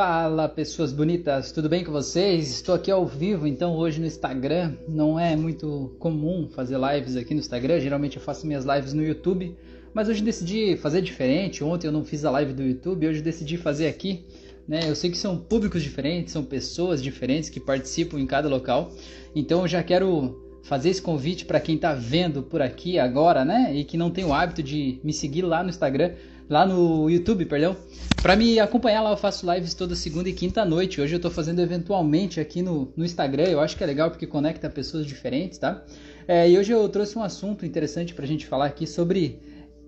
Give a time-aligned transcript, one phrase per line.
[0.00, 2.52] Fala pessoas bonitas, tudo bem com vocês?
[2.52, 4.76] Estou aqui ao vivo então hoje no Instagram.
[4.86, 9.02] Não é muito comum fazer lives aqui no Instagram, geralmente eu faço minhas lives no
[9.02, 9.56] YouTube,
[9.92, 11.64] mas hoje decidi fazer diferente.
[11.64, 14.24] Ontem eu não fiz a live do YouTube, hoje decidi fazer aqui.
[14.68, 14.88] Né?
[14.88, 18.92] Eu sei que são públicos diferentes, são pessoas diferentes que participam em cada local,
[19.34, 23.74] então eu já quero fazer esse convite para quem está vendo por aqui agora, né?
[23.74, 26.12] E que não tem o hábito de me seguir lá no Instagram,
[26.48, 27.76] lá no YouTube, perdão.
[28.22, 31.00] Para me acompanhar lá, eu faço lives toda segunda e quinta noite.
[31.00, 33.44] Hoje eu estou fazendo eventualmente aqui no, no Instagram.
[33.44, 35.84] Eu acho que é legal porque conecta pessoas diferentes, tá?
[36.26, 39.40] É, e hoje eu trouxe um assunto interessante para a gente falar aqui sobre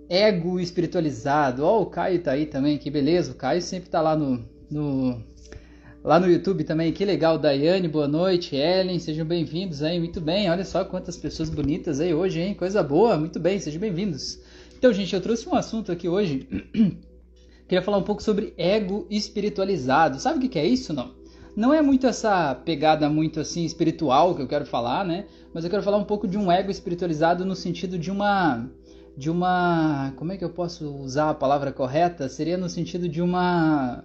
[0.09, 1.65] ego espiritualizado.
[1.65, 3.33] Ó, oh, o Caio tá aí também, que beleza.
[3.33, 5.21] O Caio sempre tá lá no, no
[6.05, 6.93] lá no YouTube também.
[6.93, 8.55] Que legal, Daiane, boa noite.
[8.55, 9.99] Ellen, sejam bem-vindos aí.
[9.99, 12.55] Muito bem, olha só quantas pessoas bonitas aí hoje, hein?
[12.55, 14.39] Coisa boa, muito bem, sejam bem-vindos.
[14.81, 16.49] Então, gente, eu trouxe um assunto aqui hoje.
[17.69, 20.19] Queria falar um pouco sobre ego espiritualizado.
[20.19, 21.11] Sabe o que é isso, não?
[21.55, 25.27] Não é muito essa pegada muito assim espiritual que eu quero falar, né?
[25.53, 28.71] Mas eu quero falar um pouco de um ego espiritualizado no sentido de uma
[29.15, 32.27] de uma, como é que eu posso usar a palavra correta?
[32.27, 34.03] Seria no sentido de uma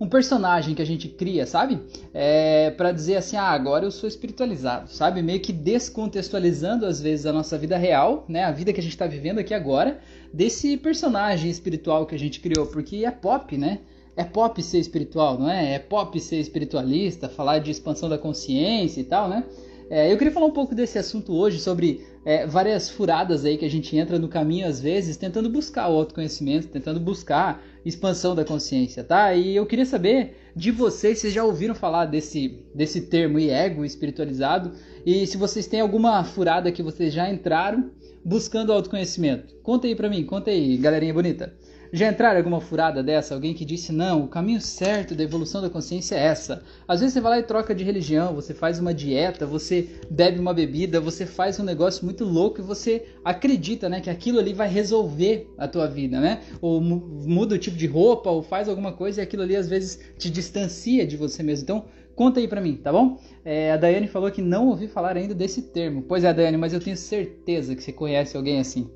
[0.00, 1.78] um personagem que a gente cria, sabe?
[2.14, 5.20] É, para dizer assim, ah, agora eu sou espiritualizado, sabe?
[5.20, 8.44] Meio que descontextualizando às vezes a nossa vida real, né?
[8.44, 10.00] A vida que a gente está vivendo aqui agora,
[10.32, 13.80] desse personagem espiritual que a gente criou, porque é pop, né?
[14.16, 15.74] É pop ser espiritual, não é?
[15.74, 19.44] É pop ser espiritualista, falar de expansão da consciência e tal, né?
[19.90, 23.64] É, eu queria falar um pouco desse assunto hoje, sobre é, várias furadas aí que
[23.64, 28.44] a gente entra no caminho às vezes, tentando buscar o autoconhecimento, tentando buscar expansão da
[28.44, 29.34] consciência, tá?
[29.34, 34.72] E eu queria saber de vocês, vocês já ouviram falar desse, desse termo ego espiritualizado?
[35.06, 37.90] E se vocês têm alguma furada que vocês já entraram
[38.24, 39.54] buscando autoconhecimento.
[39.62, 41.54] Conta aí pra mim, conta aí, galerinha bonita.
[41.92, 43.34] Já entraram alguma furada dessa?
[43.34, 46.62] Alguém que disse, não, o caminho certo da evolução da consciência é essa.
[46.86, 50.38] Às vezes você vai lá e troca de religião, você faz uma dieta, você bebe
[50.38, 54.52] uma bebida, você faz um negócio muito louco e você acredita, né, que aquilo ali
[54.52, 56.42] vai resolver a tua vida, né?
[56.60, 59.98] Ou muda o tipo de roupa, ou faz alguma coisa e aquilo ali às vezes
[60.16, 61.64] te distancia de você mesmo.
[61.64, 63.18] Então, conta aí pra mim, tá bom?
[63.44, 66.02] É, a Daiane falou que não ouvi falar ainda desse termo.
[66.02, 68.88] Pois é, Daiane, mas eu tenho certeza que você conhece alguém assim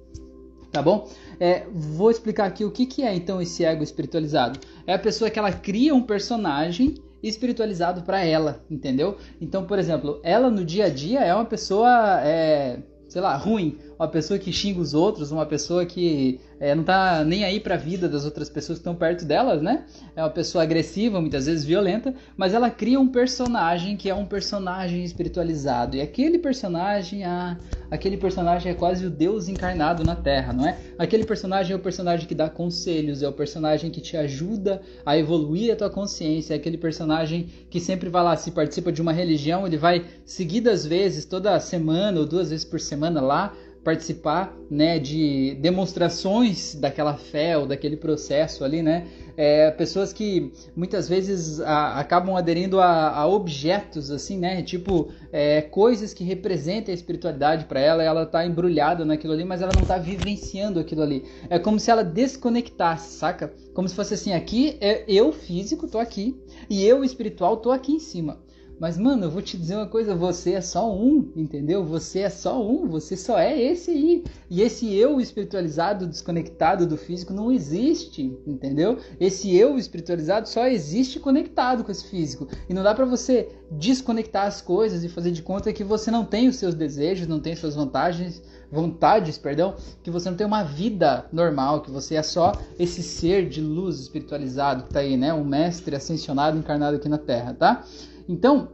[0.75, 1.09] tá bom?
[1.39, 4.59] É, vou explicar aqui o que, que é então esse ego espiritualizado.
[4.85, 9.17] É a pessoa que ela cria um personagem espiritualizado para ela, entendeu?
[9.41, 13.79] Então, por exemplo, ela no dia a dia é uma pessoa, é, sei lá, ruim,
[13.97, 17.75] uma pessoa que xinga os outros, uma pessoa que é, não tá nem aí para
[17.75, 19.85] a vida das outras pessoas que estão perto delas, né?
[20.17, 24.25] É uma pessoa agressiva, muitas vezes violenta, mas ela cria um personagem que é um
[24.25, 25.95] personagem espiritualizado.
[25.95, 27.59] E aquele personagem, ah,
[27.91, 30.79] aquele personagem é quase o Deus encarnado na Terra, não é?
[30.99, 35.19] Aquele personagem é o personagem que dá conselhos, é o personagem que te ajuda a
[35.19, 39.13] evoluir a tua consciência, é aquele personagem que sempre vai lá, se participa de uma
[39.13, 43.53] religião, ele vai seguidas vezes, toda semana ou duas vezes por semana lá,
[43.85, 49.07] participar né, de demonstrações daquela fé ou daquele processo ali, né?
[49.37, 54.63] É, pessoas que muitas vezes a, acabam aderindo a, a, objetos, assim, né?
[54.63, 59.61] Tipo, é, coisas que representem a espiritualidade para ela, ela tá embrulhada naquilo ali, mas
[59.61, 61.25] ela não tá vivenciando aquilo ali.
[61.51, 63.53] É como se ela desconectasse, saca?
[63.75, 66.41] Como se fosse assim, aqui é eu físico, tô aqui,
[66.71, 68.44] e eu espiritual tô aqui em cima.
[68.85, 71.83] Mas, mano, eu vou te dizer uma coisa: você é só um, entendeu?
[71.87, 74.25] Você é só um, você só é esse aí.
[74.51, 78.99] E esse eu espiritualizado, desconectado do físico, não existe, entendeu?
[79.19, 82.47] Esse eu espiritualizado só existe conectado com esse físico.
[82.69, 86.23] E não dá para você desconectar as coisas e fazer de conta que você não
[86.23, 90.63] tem os seus desejos, não tem suas vantagens, vontades, perdão, que você não tem uma
[90.63, 95.33] vida normal, que você é só esse ser de luz espiritualizado que tá aí, né?
[95.33, 97.85] Um mestre ascensionado encarnado aqui na Terra, tá?
[98.29, 98.71] Então,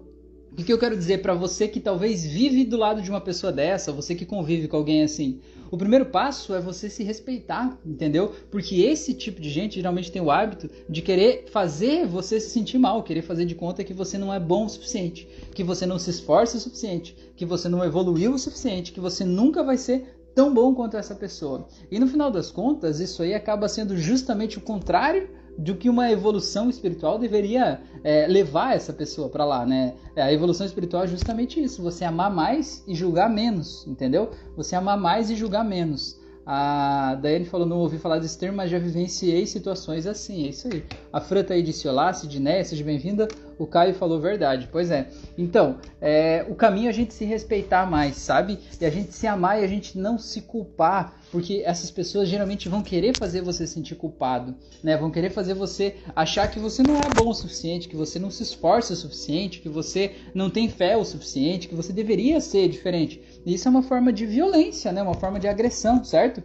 [0.53, 3.53] o que, eu quero dizer para você que talvez vive do lado de uma pessoa
[3.53, 5.41] dessa, você que convive com alguém assim?
[5.71, 8.33] O primeiro passo é você se respeitar, entendeu?
[8.51, 12.79] Porque esse tipo de gente geralmente tem o hábito de querer fazer você se sentir
[12.79, 15.99] mal, querer fazer de conta que você não é bom o suficiente, que você não
[15.99, 20.21] se esforça o suficiente, que você não evoluiu o suficiente, que você nunca vai ser
[20.35, 21.69] tão bom quanto essa pessoa.
[21.91, 26.11] E no final das contas, isso aí acaba sendo justamente o contrário do que uma
[26.11, 29.95] evolução espiritual deveria é, levar essa pessoa para lá, né?
[30.17, 34.31] É, a evolução espiritual é justamente isso: você amar mais e julgar menos, entendeu?
[34.57, 36.19] Você amar mais e julgar menos.
[36.47, 40.67] A Daiane falou, não ouvi falar desse termo, mas já vivenciei situações assim, é isso
[40.67, 40.83] aí.
[41.13, 43.29] A Fran tá aí disse olá, Sidneia, seja bem-vinda.
[43.61, 45.09] O Caio falou verdade, pois é.
[45.37, 48.59] Então, é, o caminho é a gente se respeitar mais, sabe?
[48.81, 52.71] E a gente se amar e a gente não se culpar, porque essas pessoas geralmente
[52.71, 54.97] vão querer fazer você sentir culpado, né?
[54.97, 58.31] Vão querer fazer você achar que você não é bom o suficiente, que você não
[58.31, 62.67] se esforça o suficiente, que você não tem fé o suficiente, que você deveria ser
[62.67, 63.21] diferente.
[63.45, 65.03] E isso é uma forma de violência, né?
[65.03, 66.43] Uma forma de agressão, certo?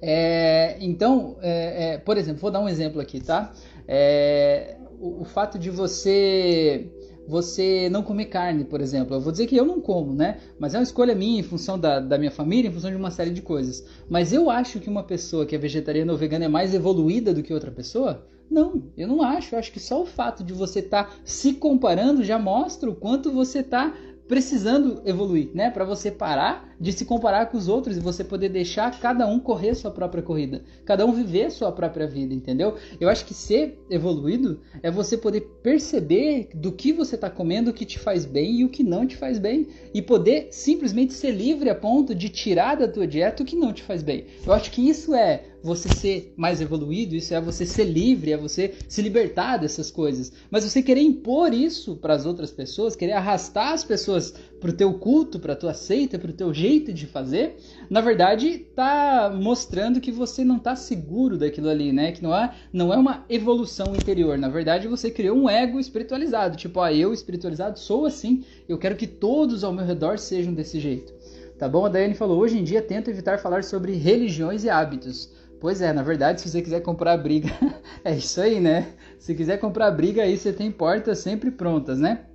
[0.00, 3.52] É, então, é, é, por exemplo, vou dar um exemplo aqui, tá?
[3.86, 6.90] É, o, fato de você
[7.28, 9.16] você não comer carne, por exemplo.
[9.16, 10.38] Eu vou dizer que eu não como, né?
[10.58, 13.10] Mas é uma escolha minha em função da, da minha família, em função de uma
[13.10, 13.84] série de coisas.
[14.08, 17.42] Mas eu acho que uma pessoa que é vegetariana ou vegana é mais evoluída do
[17.42, 18.24] que outra pessoa?
[18.48, 19.54] Não, eu não acho.
[19.54, 22.94] Eu acho que só o fato de você estar tá se comparando já mostra o
[22.94, 23.92] quanto você está
[24.28, 25.70] precisando evoluir, né?
[25.70, 29.38] Para você parar de se comparar com os outros e você poder deixar cada um
[29.38, 32.74] correr sua própria corrida, cada um viver sua própria vida, entendeu?
[33.00, 37.74] Eu acho que ser evoluído é você poder perceber do que você está comendo, o
[37.74, 41.30] que te faz bem e o que não te faz bem, e poder simplesmente ser
[41.30, 44.26] livre a ponto de tirar da tua dieta o que não te faz bem.
[44.44, 48.36] Eu acho que isso é você ser mais evoluído, isso é você ser livre, é
[48.36, 50.32] você se libertar dessas coisas.
[50.50, 54.72] Mas você querer impor isso para as outras pessoas, querer arrastar as pessoas para o
[54.72, 57.56] teu culto, para a tua seita, para o teu jeito de fazer,
[57.90, 62.12] na verdade está mostrando que você não está seguro daquilo ali, né?
[62.12, 64.38] Que não é, não é uma evolução interior.
[64.38, 66.56] Na verdade, você criou um ego espiritualizado.
[66.56, 70.78] Tipo, ah, eu espiritualizado sou assim, eu quero que todos ao meu redor sejam desse
[70.78, 71.12] jeito.
[71.58, 71.86] Tá bom?
[71.86, 75.32] A Daiane falou: hoje em dia tento evitar falar sobre religiões e hábitos.
[75.60, 77.50] Pois é, na verdade, se você quiser comprar briga,
[78.04, 78.92] é isso aí, né?
[79.18, 82.26] Se quiser comprar briga, aí você tem portas sempre prontas, né?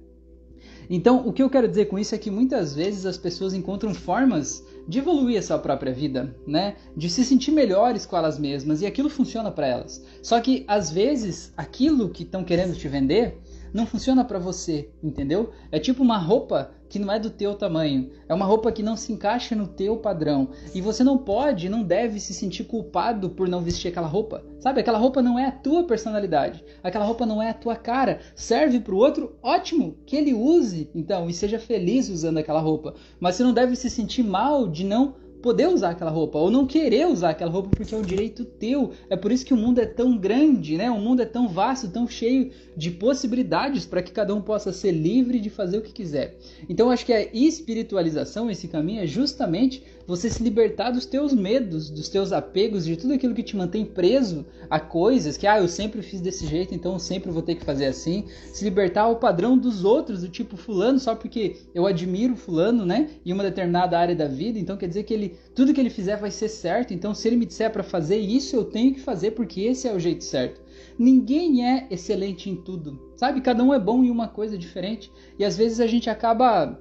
[0.90, 3.94] Então, o que eu quero dizer com isso é que muitas vezes as pessoas encontram
[3.94, 6.76] formas de evoluir a sua própria vida, né?
[6.98, 10.04] De se sentir melhores com elas mesmas e aquilo funciona para elas.
[10.22, 13.38] Só que às vezes aquilo que estão querendo te vender
[13.74, 15.52] não funciona para você, entendeu?
[15.72, 18.98] É tipo uma roupa que não é do teu tamanho, é uma roupa que não
[18.98, 23.48] se encaixa no teu padrão e você não pode, não deve se sentir culpado por
[23.48, 24.44] não vestir aquela roupa.
[24.60, 24.82] Sabe?
[24.82, 28.20] Aquela roupa não é a tua personalidade, aquela roupa não é a tua cara.
[28.36, 32.94] Serve para o outro, ótimo, que ele use, então, e seja feliz usando aquela roupa.
[33.22, 36.66] Mas você não deve se sentir mal de não poder usar aquela roupa ou não
[36.66, 38.92] querer usar aquela roupa porque é um direito teu.
[39.10, 40.90] É por isso que o mundo é tão grande, né?
[40.90, 44.92] O mundo é tão vasto, tão cheio de possibilidades para que cada um possa ser
[44.92, 46.38] livre de fazer o que quiser.
[46.70, 51.90] Então acho que a espiritualização, esse caminho é justamente você se libertar dos teus medos,
[51.90, 55.68] dos teus apegos, de tudo aquilo que te mantém preso a coisas que, ah, eu
[55.68, 58.26] sempre fiz desse jeito, então eu sempre vou ter que fazer assim.
[58.54, 63.10] Se libertar ao padrão dos outros, do tipo fulano, só porque eu admiro fulano, né?
[63.26, 66.18] Em uma determinada área da vida, então quer dizer que ele, tudo que ele fizer
[66.18, 66.94] vai ser certo.
[66.94, 69.94] Então se ele me disser para fazer isso, eu tenho que fazer porque esse é
[69.94, 70.62] o jeito certo.
[70.98, 73.42] Ninguém é excelente em tudo, sabe?
[73.42, 75.12] Cada um é bom em uma coisa diferente.
[75.38, 76.80] E às vezes a gente acaba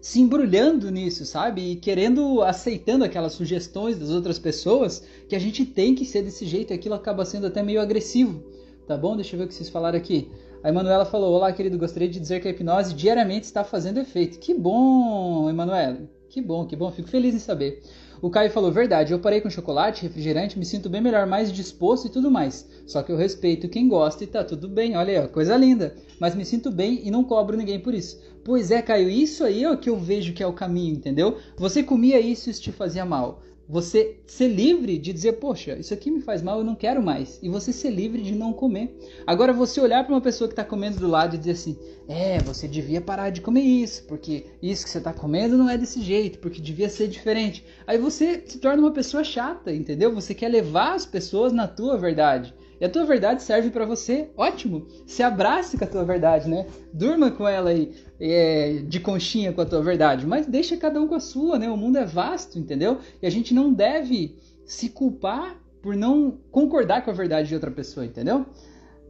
[0.00, 1.72] se embrulhando nisso, sabe?
[1.72, 6.46] E querendo, aceitando aquelas sugestões das outras pessoas que a gente tem que ser desse
[6.46, 8.42] jeito e aquilo acaba sendo até meio agressivo.
[8.86, 9.16] Tá bom?
[9.16, 10.30] Deixa eu ver o que vocês falaram aqui.
[10.62, 14.38] A Emanuela falou: Olá, querido, gostaria de dizer que a hipnose diariamente está fazendo efeito.
[14.38, 16.08] Que bom, Emanuela.
[16.28, 17.82] Que bom, que bom, fico feliz em saber.
[18.20, 22.06] O Caio falou: Verdade, eu parei com chocolate, refrigerante, me sinto bem melhor, mais disposto
[22.06, 22.68] e tudo mais.
[22.86, 25.94] Só que eu respeito quem gosta e tá tudo bem, olha aí, ó, coisa linda.
[26.18, 28.20] Mas me sinto bem e não cobro ninguém por isso.
[28.44, 31.36] Pois é, Caio, isso aí é o que eu vejo que é o caminho, entendeu?
[31.56, 35.92] Você comia isso e isso te fazia mal você ser livre de dizer, poxa, isso
[35.92, 37.38] aqui me faz mal, eu não quero mais.
[37.42, 38.96] E você ser livre de não comer.
[39.26, 41.76] Agora, você olhar para uma pessoa que está comendo do lado e dizer assim,
[42.08, 45.76] é, você devia parar de comer isso, porque isso que você está comendo não é
[45.76, 47.62] desse jeito, porque devia ser diferente.
[47.86, 50.14] Aí você se torna uma pessoa chata, entendeu?
[50.14, 52.54] Você quer levar as pessoas na tua verdade.
[52.80, 54.86] E a tua verdade serve para você, ótimo.
[55.06, 56.66] Se abrace com a tua verdade, né?
[56.92, 60.26] Durma com ela aí, é, de conchinha com a tua verdade.
[60.26, 61.68] Mas deixa cada um com a sua, né?
[61.68, 62.98] O mundo é vasto, entendeu?
[63.20, 67.70] E a gente não deve se culpar por não concordar com a verdade de outra
[67.70, 68.46] pessoa, entendeu?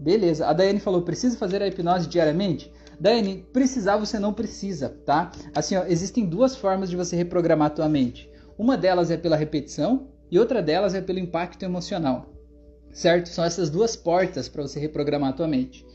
[0.00, 0.46] Beleza.
[0.46, 2.72] A Daiane falou: precisa fazer a hipnose diariamente?
[2.98, 5.30] Daiane, precisar você não precisa, tá?
[5.54, 8.30] Assim, ó, existem duas formas de você reprogramar a tua mente.
[8.56, 12.37] Uma delas é pela repetição e outra delas é pelo impacto emocional
[12.92, 13.28] certo?
[13.28, 15.87] São essas duas portas para você reprogramar a tua mente.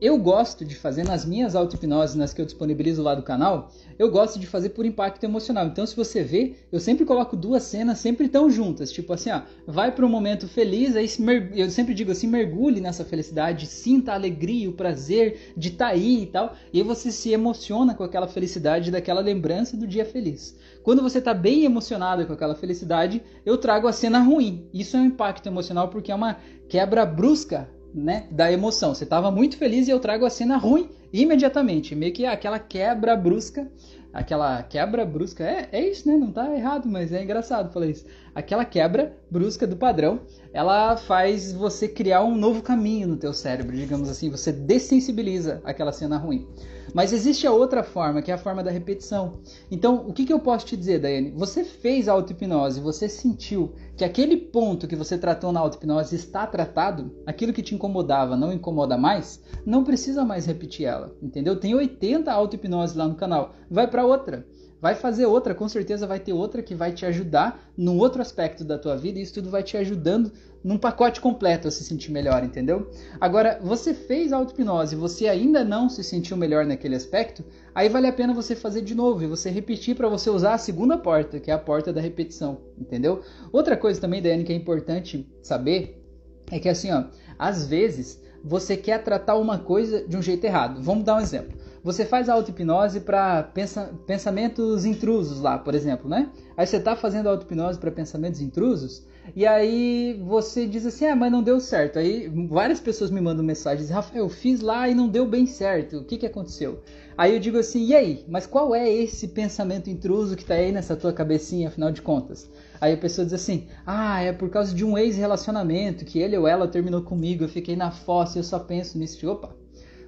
[0.00, 4.08] Eu gosto de fazer nas minhas auto-hipnoses, nas que eu disponibilizo lá do canal, eu
[4.08, 5.66] gosto de fazer por impacto emocional.
[5.66, 8.92] Então, se você vê, eu sempre coloco duas cenas sempre tão juntas.
[8.92, 11.08] Tipo assim, ó, vai para um momento feliz, aí
[11.52, 15.90] eu sempre digo assim, mergulhe nessa felicidade, sinta a alegria, o prazer de estar tá
[15.90, 16.54] aí e tal.
[16.72, 20.56] E você se emociona com aquela felicidade, daquela lembrança do dia feliz.
[20.84, 24.68] Quando você está bem emocionado com aquela felicidade, eu trago a cena ruim.
[24.72, 26.36] Isso é um impacto emocional porque é uma
[26.68, 28.94] quebra brusca né, da emoção.
[28.94, 33.16] Você estava muito feliz e eu trago a cena ruim imediatamente, meio que aquela quebra
[33.16, 33.70] brusca,
[34.12, 36.16] aquela quebra brusca, é, é isso, né?
[36.16, 38.04] Não tá errado, mas é engraçado falar isso.
[38.38, 40.20] Aquela quebra brusca do padrão,
[40.52, 45.90] ela faz você criar um novo caminho no teu cérebro, digamos assim, você dessensibiliza aquela
[45.90, 46.46] cena ruim.
[46.94, 49.40] Mas existe a outra forma, que é a forma da repetição.
[49.68, 51.32] Então, o que, que eu posso te dizer, Daiane?
[51.32, 56.46] Você fez a auto-hipnose, você sentiu que aquele ponto que você tratou na auto-hipnose está
[56.46, 61.58] tratado, aquilo que te incomodava não incomoda mais, não precisa mais repetir ela, entendeu?
[61.58, 64.46] Tem 80 auto-hipnose lá no canal, vai para outra
[64.80, 68.64] vai fazer outra, com certeza vai ter outra que vai te ajudar num outro aspecto
[68.64, 70.32] da tua vida e isso tudo vai te ajudando
[70.62, 72.90] num pacote completo a se sentir melhor, entendeu?
[73.20, 77.44] Agora, você fez auto-hipnose e você ainda não se sentiu melhor naquele aspecto,
[77.74, 80.58] aí vale a pena você fazer de novo e você repetir para você usar a
[80.58, 83.22] segunda porta, que é a porta da repetição, entendeu?
[83.52, 86.04] Outra coisa também, Daiane, que é importante saber
[86.50, 87.04] é que assim, ó,
[87.38, 90.82] às vezes você quer tratar uma coisa de um jeito errado.
[90.82, 91.58] Vamos dar um exemplo.
[91.88, 96.28] Você faz a auto-hipnose para pensa, pensamentos intrusos lá, por exemplo, né?
[96.54, 101.16] Aí você está fazendo a auto-hipnose para pensamentos intrusos e aí você diz assim, ah,
[101.16, 101.98] mas não deu certo.
[101.98, 105.96] Aí várias pessoas me mandam mensagens, Rafael, eu fiz lá e não deu bem certo.
[105.96, 106.82] O que, que aconteceu?
[107.16, 108.22] Aí eu digo assim, e aí?
[108.28, 112.50] Mas qual é esse pensamento intruso que está aí nessa tua cabecinha, afinal de contas?
[112.78, 116.46] Aí a pessoa diz assim, ah, é por causa de um ex-relacionamento, que ele ou
[116.46, 119.26] ela terminou comigo, eu fiquei na fossa e eu só penso nisso.
[119.26, 119.56] Opa,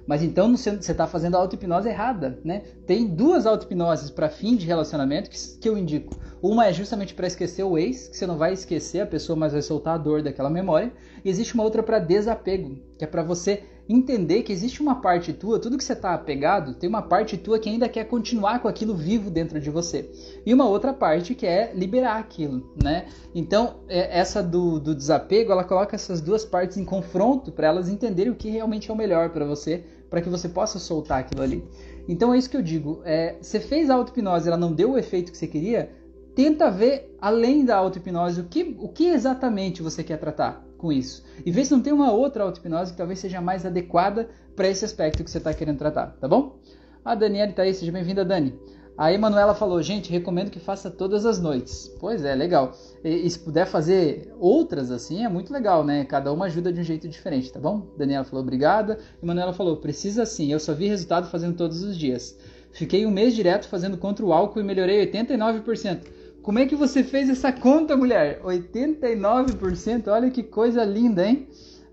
[0.07, 2.63] mas então você está fazendo a auto-hipnose errada, né?
[2.85, 6.15] Tem duas auto-hipnoses para fim de relacionamento que, que eu indico.
[6.41, 9.53] Uma é justamente para esquecer o ex, que você não vai esquecer a pessoa, mas
[9.53, 10.91] vai soltar a dor daquela memória.
[11.23, 15.33] E existe uma outra para desapego, que é para você entender que existe uma parte
[15.33, 18.67] tua, tudo que você está apegado, tem uma parte tua que ainda quer continuar com
[18.67, 20.09] aquilo vivo dentro de você.
[20.45, 23.05] E uma outra parte que é liberar aquilo, né?
[23.33, 27.89] Então, é, essa do, do desapego, ela coloca essas duas partes em confronto para elas
[27.89, 31.41] entenderem o que realmente é o melhor para você, para que você possa soltar aquilo
[31.41, 31.63] ali.
[32.07, 33.01] Então é isso que eu digo.
[33.05, 35.91] É, você fez a auto-hipnose, ela não deu o efeito que você queria,
[36.35, 41.23] tenta ver além da auto-hipnose o que, o que exatamente você quer tratar com isso.
[41.45, 44.83] E vê se não tem uma outra auto-hipnose que talvez seja mais adequada para esse
[44.83, 46.59] aspecto que você está querendo tratar, tá bom?
[47.05, 48.59] A Daniela está aí, seja bem-vinda, Dani.
[48.97, 51.87] A Emanuela falou, gente, recomendo que faça todas as noites.
[51.99, 52.73] Pois é, legal.
[53.03, 56.05] E, e, se puder fazer outras assim, é muito legal, né?
[56.05, 57.87] Cada uma ajuda de um jeito diferente, tá bom?
[57.97, 58.99] Daniela falou, obrigada.
[59.21, 62.37] Emanuela falou, precisa sim, eu só vi resultado fazendo todos os dias.
[62.71, 66.01] Fiquei um mês direto fazendo contra o álcool e melhorei 89%.
[66.41, 68.41] Como é que você fez essa conta, mulher?
[68.41, 70.07] 89%?
[70.07, 71.47] Olha que coisa linda, hein?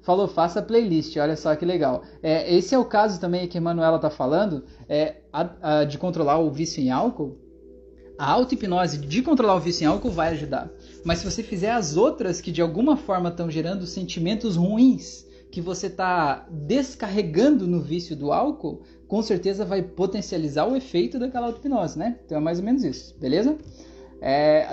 [0.08, 2.02] Falou, faça playlist, olha só que legal.
[2.22, 5.98] É, esse é o caso também que a Manuela tá falando, é, a, a, de
[5.98, 7.36] controlar o vício em álcool.
[8.18, 10.70] A auto-hipnose de controlar o vício em álcool vai ajudar.
[11.04, 15.60] Mas se você fizer as outras que de alguma forma estão gerando sentimentos ruins, que
[15.60, 21.98] você está descarregando no vício do álcool, com certeza vai potencializar o efeito daquela auto-hipnose,
[21.98, 22.18] né?
[22.24, 23.58] Então é mais ou menos isso, beleza?
[24.22, 24.66] É,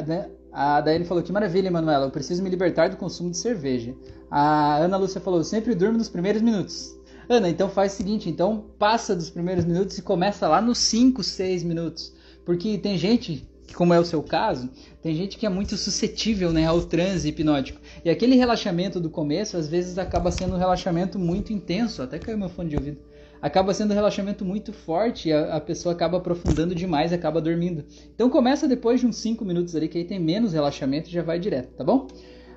[0.55, 3.93] a Daiane falou que maravilha, Emanuela, eu preciso me libertar do consumo de cerveja.
[4.29, 6.95] A Ana Lúcia falou, sempre durmo nos primeiros minutos.
[7.27, 11.23] Ana, então faz o seguinte, então passa dos primeiros minutos e começa lá nos 5,
[11.23, 12.13] 6 minutos.
[12.45, 14.69] Porque tem gente, como é o seu caso,
[15.01, 17.79] tem gente que é muito suscetível né, ao transe hipnótico.
[18.03, 22.03] E aquele relaxamento do começo, às vezes, acaba sendo um relaxamento muito intenso.
[22.03, 22.99] Até caiu meu fone de ouvido
[23.41, 27.85] acaba sendo um relaxamento muito forte e a, a, pessoa acaba aprofundando demais acaba dormindo.
[28.13, 31.21] Então começa depois de uns 5 minutos ali, que aí tem menos relaxamento e já
[31.21, 32.07] vai direto, tá bom?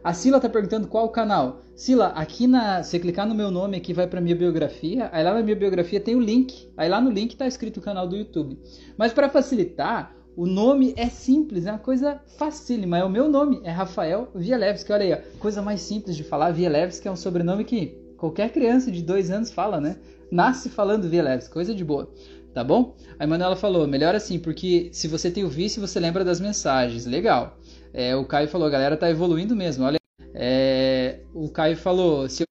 [0.02, 1.62] A Sila tá perguntando qual canal.
[1.75, 2.83] Sila, aqui na.
[2.83, 5.09] Você clicar no meu nome aqui vai pra minha biografia.
[5.12, 6.71] Aí lá na minha biografia tem o link.
[6.76, 8.59] Aí lá no link tá escrito o canal do YouTube.
[8.97, 12.99] Mas para facilitar, o nome é simples, é uma coisa facílima.
[12.99, 14.93] É o meu nome, é Rafael Vielewski.
[14.93, 16.52] Olha aí, ó, coisa mais simples de falar.
[16.52, 19.97] Vielewski é um sobrenome que qualquer criança de dois anos fala, né?
[20.31, 22.11] nasce falando leves, coisa de boa,
[22.52, 22.95] tá bom?
[23.19, 27.07] A Emanuela falou, melhor assim, porque se você tem o vício, você lembra das mensagens,
[27.07, 27.58] legal.
[27.92, 29.99] É, o Caio falou, a galera tá evoluindo mesmo, olha.
[30.35, 32.47] É, o Caio falou, se eu...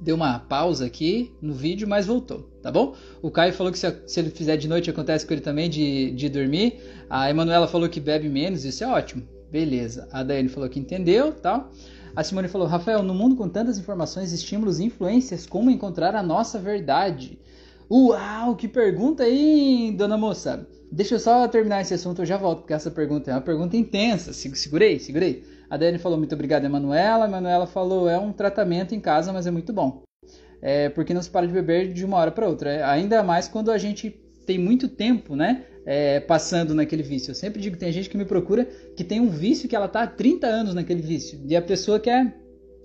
[0.00, 2.94] deu uma pausa aqui no vídeo, mas voltou, tá bom?
[3.20, 6.10] O Caio falou que se, se ele fizer de noite acontece com ele também de,
[6.12, 6.80] de dormir.
[7.10, 9.22] A Emanuela falou que bebe menos, isso é ótimo.
[9.50, 10.08] Beleza.
[10.12, 11.72] A Daiane falou que entendeu, tal.
[12.14, 16.22] A Simone falou: Rafael, no mundo com tantas informações, estímulos e influências, como encontrar a
[16.22, 17.38] nossa verdade?
[17.90, 20.66] Uau, que pergunta aí, dona moça.
[20.90, 23.76] Deixa eu só terminar esse assunto, eu já volto, porque essa pergunta é uma pergunta
[23.76, 24.32] intensa.
[24.32, 25.44] Segurei, segurei.
[25.68, 27.24] A Dani falou: muito obrigado, Emanuela.
[27.24, 30.02] A Emanuela falou: é um tratamento em casa, mas é muito bom.
[30.60, 32.70] É porque não se para de beber de uma hora para outra.
[32.70, 34.10] É, ainda mais quando a gente
[34.44, 35.64] tem muito tempo, né?
[35.90, 37.30] é, passando naquele vício.
[37.30, 39.88] Eu sempre digo que tem gente que me procura que tem um vício que ela
[39.88, 41.40] tá há 30 anos naquele vício.
[41.46, 42.36] E a pessoa quer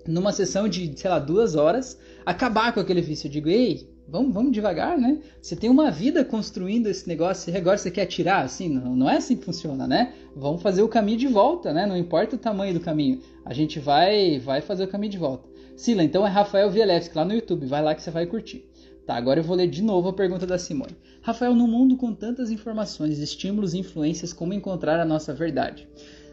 [0.08, 3.28] numa sessão de, sei lá, duas horas, acabar com aquele vício.
[3.28, 5.18] Eu digo, ei, vamos, vamos devagar, né?
[5.42, 9.10] Você tem uma vida construindo esse negócio e agora você quer tirar, assim, não, não
[9.10, 10.14] é assim que funciona, né?
[10.36, 11.88] Vamos fazer o caminho de volta, né?
[11.88, 15.50] Não importa o tamanho do caminho, a gente vai, vai fazer o caminho de volta.
[15.76, 18.70] Sila, então é Rafael Vielewski lá no YouTube, vai lá que você vai curtir.
[19.04, 20.96] Tá, agora eu vou ler de novo a pergunta da Simone.
[21.24, 25.90] Rafael, no mundo com tantas informações, estímulos e influências, como encontrar a nossa verdade?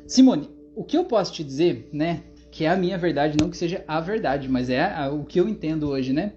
[0.07, 3.57] Simone, o que eu posso te dizer, né, que é a minha verdade, não que
[3.57, 6.35] seja a verdade, mas é a, o que eu entendo hoje, né?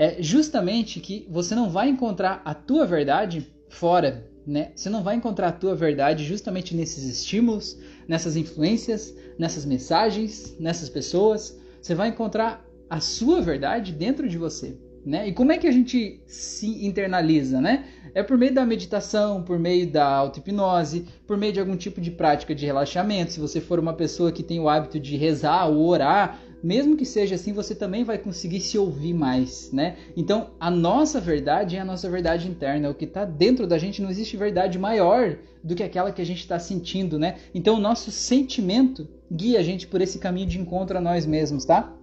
[0.00, 4.72] É justamente que você não vai encontrar a tua verdade fora, né?
[4.74, 7.78] Você não vai encontrar a tua verdade justamente nesses estímulos,
[8.08, 11.60] nessas influências, nessas mensagens, nessas pessoas.
[11.82, 14.74] Você vai encontrar a sua verdade dentro de você.
[15.04, 15.28] Né?
[15.28, 17.84] E como é que a gente se internaliza, né?
[18.14, 22.10] É por meio da meditação, por meio da auto-hipnose, por meio de algum tipo de
[22.10, 23.32] prática de relaxamento.
[23.32, 27.04] Se você for uma pessoa que tem o hábito de rezar ou orar, mesmo que
[27.04, 29.96] seja assim, você também vai conseguir se ouvir mais, né?
[30.16, 34.02] Então, a nossa verdade é a nossa verdade interna, o que está dentro da gente
[34.02, 37.36] não existe verdade maior do que aquela que a gente está sentindo, né?
[37.54, 41.64] Então, o nosso sentimento guia a gente por esse caminho de encontro a nós mesmos,
[41.64, 41.94] tá?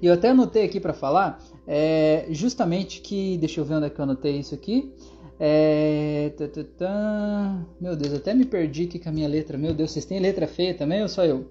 [0.00, 3.36] E eu até anotei aqui para falar, é, justamente que.
[3.38, 4.92] Deixa eu ver onde é que eu anotei isso aqui.
[5.38, 6.32] É.
[7.80, 9.58] Meu Deus, até me perdi aqui com a minha letra.
[9.58, 11.46] Meu Deus, vocês têm letra feia também ou só eu?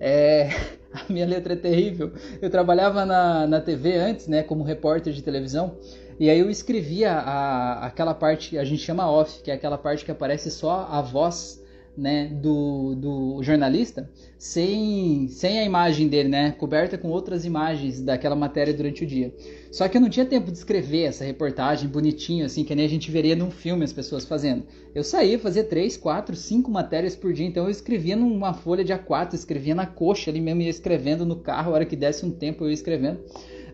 [0.00, 0.48] É,
[0.92, 2.12] a minha letra é terrível.
[2.40, 5.76] Eu trabalhava na, na TV antes, né, como repórter de televisão.
[6.18, 9.76] E aí eu escrevia a, aquela parte que a gente chama off, que é aquela
[9.76, 11.64] parte que aparece só a voz
[11.96, 18.36] né, do, do jornalista sem, sem a imagem dele, né, coberta com outras imagens daquela
[18.36, 19.34] matéria durante o dia.
[19.74, 22.88] Só que eu não tinha tempo de escrever essa reportagem bonitinho, assim, que nem a
[22.88, 24.62] gente veria num filme as pessoas fazendo.
[24.94, 28.92] Eu saía, fazia três, quatro, cinco matérias por dia, então eu escrevia numa folha de
[28.92, 32.30] A4, escrevia na coxa ali mesmo, ia escrevendo no carro, a hora que desse um
[32.30, 33.18] tempo eu ia escrevendo.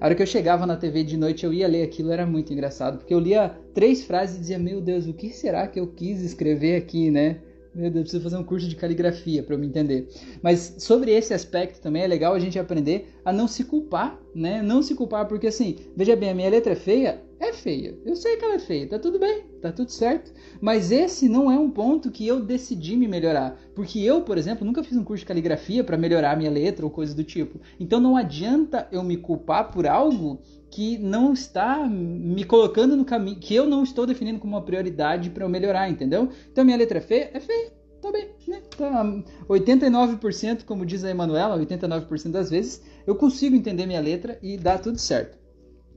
[0.01, 2.51] A hora que eu chegava na TV de noite eu ia ler aquilo, era muito
[2.51, 5.87] engraçado, porque eu lia três frases e dizia, meu Deus, o que será que eu
[5.87, 7.41] quis escrever aqui, né?
[7.73, 10.09] Meu Deus, preciso fazer um curso de caligrafia para eu me entender.
[10.43, 14.61] Mas sobre esse aspecto também é legal a gente aprender a não se culpar, né?
[14.61, 17.97] Não se culpar, porque assim, veja bem, a minha letra é feia, é feia.
[18.05, 20.33] Eu sei que ela é feia, tá tudo bem, tá tudo certo.
[20.61, 23.57] Mas esse não é um ponto que eu decidi me melhorar.
[23.73, 26.85] Porque eu, por exemplo, nunca fiz um curso de caligrafia para melhorar a minha letra
[26.85, 27.61] ou coisa do tipo.
[27.79, 33.39] Então não adianta eu me culpar por algo que não está me colocando no caminho,
[33.39, 36.31] que eu não estou definindo como uma prioridade para eu melhorar, entendeu?
[36.51, 38.63] Então minha letra é feia, é feia, tá bem, né?
[38.77, 39.05] Tá
[39.49, 44.79] 89%, como diz a Emanuela, 89% das vezes eu consigo entender minha letra e dá
[44.79, 45.37] tudo certo,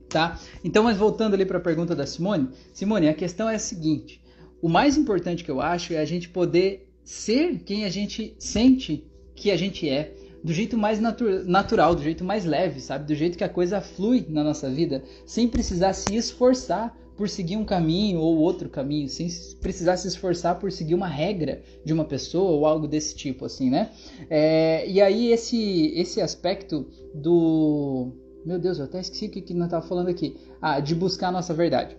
[0.08, 0.38] tá?
[0.64, 4.20] Então, mas voltando ali para a pergunta da Simone, Simone, a questão é a seguinte:
[4.60, 9.06] o mais importante que eu acho é a gente poder ser quem a gente sente
[9.36, 13.06] que a gente é do jeito mais natu natural, do jeito mais leve, sabe?
[13.06, 17.56] Do jeito que a coisa flui na nossa vida, sem precisar se esforçar por seguir
[17.56, 19.26] um caminho ou outro caminho, sem
[19.62, 23.70] precisar se esforçar por seguir uma regra de uma pessoa ou algo desse tipo, assim,
[23.70, 23.90] né?
[24.28, 28.12] É, e aí esse, esse aspecto do...
[28.44, 30.36] Meu Deus, eu até esqueci o que, que nós estava falando aqui.
[30.60, 31.96] Ah, de buscar a nossa verdade.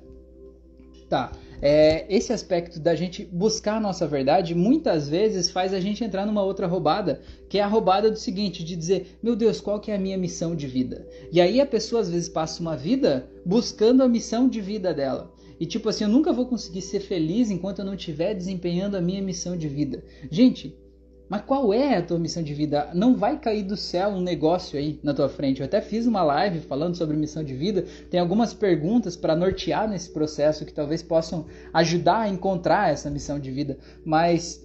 [1.09, 1.31] Tá
[1.67, 6.23] é, esse aspecto da gente buscar a nossa verdade muitas vezes faz a gente entrar
[6.23, 9.89] numa outra roubada, que é a roubada do seguinte, de dizer, meu Deus, qual que
[9.89, 11.07] é a minha missão de vida?
[11.31, 15.33] E aí a pessoa às vezes passa uma vida buscando a missão de vida dela.
[15.59, 19.01] E tipo assim, eu nunca vou conseguir ser feliz enquanto eu não estiver desempenhando a
[19.01, 20.03] minha missão de vida.
[20.29, 20.77] Gente,
[21.27, 22.89] mas qual é a tua missão de vida?
[22.93, 25.59] Não vai cair do céu um negócio aí na tua frente.
[25.59, 27.85] Eu até fiz uma live falando sobre missão de vida.
[28.09, 33.39] Tem algumas perguntas para nortear nesse processo que talvez possam ajudar a encontrar essa missão
[33.39, 33.77] de vida.
[34.03, 34.64] Mas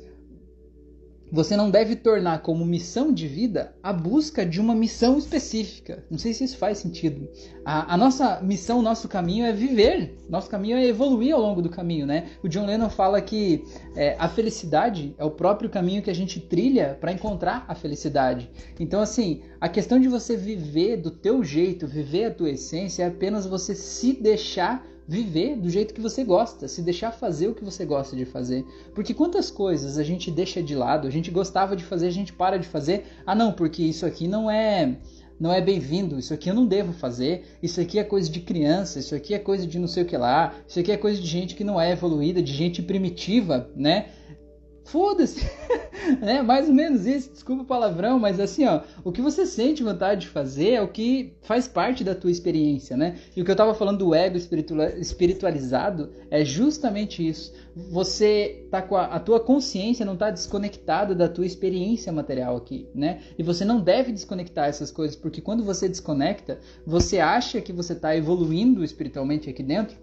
[1.33, 6.05] você não deve tornar como missão de vida a busca de uma missão específica.
[6.11, 7.29] Não sei se isso faz sentido.
[7.65, 10.17] A, a, nossa missão, nosso caminho é viver.
[10.29, 12.31] Nosso caminho é evoluir ao longo do caminho, né?
[12.43, 13.65] O John Lennon fala que
[13.95, 18.51] é, a felicidade é o próprio caminho que a gente trilha para encontrar a felicidade.
[18.79, 23.07] Então, assim, a questão de você viver do teu jeito, viver a tua essência, é
[23.07, 27.65] apenas você se deixar viver do jeito que você gosta, se deixar fazer o que
[27.65, 28.65] você gosta de fazer.
[28.95, 32.33] Porque quantas coisas a gente deixa de lado, a gente gostava de fazer, a gente
[32.33, 33.07] para de fazer.
[33.27, 34.99] Ah, não, porque isso aqui não é
[35.41, 38.99] não é bem-vindo, isso aqui eu não devo fazer, isso aqui é coisa de criança,
[38.99, 41.27] isso aqui é coisa de não sei o que lá, isso aqui é coisa de
[41.27, 44.11] gente que não é evoluída, de gente primitiva, né?
[44.91, 45.49] Foda-se.
[46.23, 49.83] é mais ou menos isso, desculpa o palavrão, mas assim, ó, o que você sente
[49.83, 53.19] vontade de fazer é o que faz parte da tua experiência, né?
[53.37, 57.53] E o que eu tava falando do ego espiritualizado é justamente isso.
[57.75, 62.89] Você tá com a, a tua consciência não tá desconectada da tua experiência material aqui,
[62.95, 63.21] né?
[63.39, 67.95] E você não deve desconectar essas coisas, porque quando você desconecta, você acha que você
[67.95, 69.97] tá evoluindo espiritualmente aqui dentro,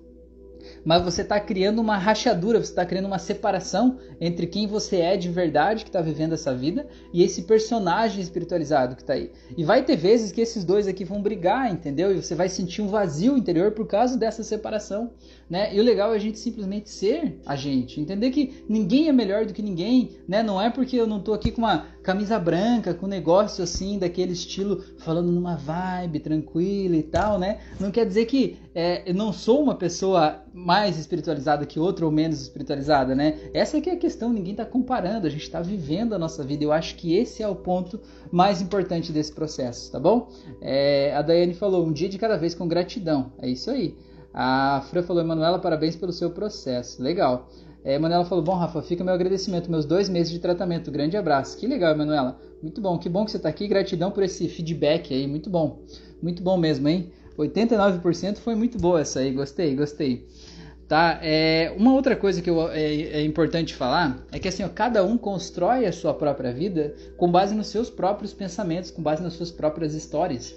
[0.88, 5.18] mas você está criando uma rachadura, você está criando uma separação entre quem você é
[5.18, 9.30] de verdade que está vivendo essa vida e esse personagem espiritualizado que está aí.
[9.58, 12.16] E vai ter vezes que esses dois aqui vão brigar, entendeu?
[12.16, 15.12] E você vai sentir um vazio interior por causa dessa separação,
[15.50, 15.76] né?
[15.76, 19.46] E o legal é a gente simplesmente ser a gente, entender que ninguém é melhor
[19.46, 20.42] do que ninguém, né?
[20.42, 24.32] Não é porque eu não estou aqui com uma camisa branca, com negócio assim daquele
[24.32, 27.60] estilo, falando numa vibe tranquila e tal, né?
[27.82, 32.12] Não quer dizer que é, eu não sou uma pessoa mais espiritualizada que outra ou
[32.12, 33.38] menos espiritualizada, né?
[33.54, 36.64] Essa aqui é a questão, ninguém está comparando, a gente está vivendo a nossa vida.
[36.64, 38.00] Eu acho que esse é o ponto
[38.32, 40.30] mais importante desse processo, tá bom?
[40.62, 43.34] É, a Daiane falou, um dia de cada vez com gratidão.
[43.38, 43.98] É isso aí.
[44.34, 47.04] A Fran falou, Emanuela, parabéns pelo seu processo.
[47.04, 47.50] Legal.
[47.88, 50.92] É, Emanuela falou, bom, Rafa, fica meu agradecimento, meus dois meses de tratamento.
[50.92, 51.58] Grande abraço.
[51.58, 52.38] Que legal, Emanuela.
[52.62, 53.66] Muito bom, que bom que você está aqui.
[53.66, 55.86] Gratidão por esse feedback aí, muito bom.
[56.22, 57.14] Muito bom mesmo, hein?
[57.38, 60.28] 89% foi muito boa essa aí, gostei, gostei.
[60.86, 64.70] Tá, é, uma outra coisa que eu, é, é, importante falar é que assim, ó,
[64.70, 69.24] cada um constrói a sua própria vida com base nos seus próprios pensamentos, com base
[69.24, 70.54] nas suas próprias histórias.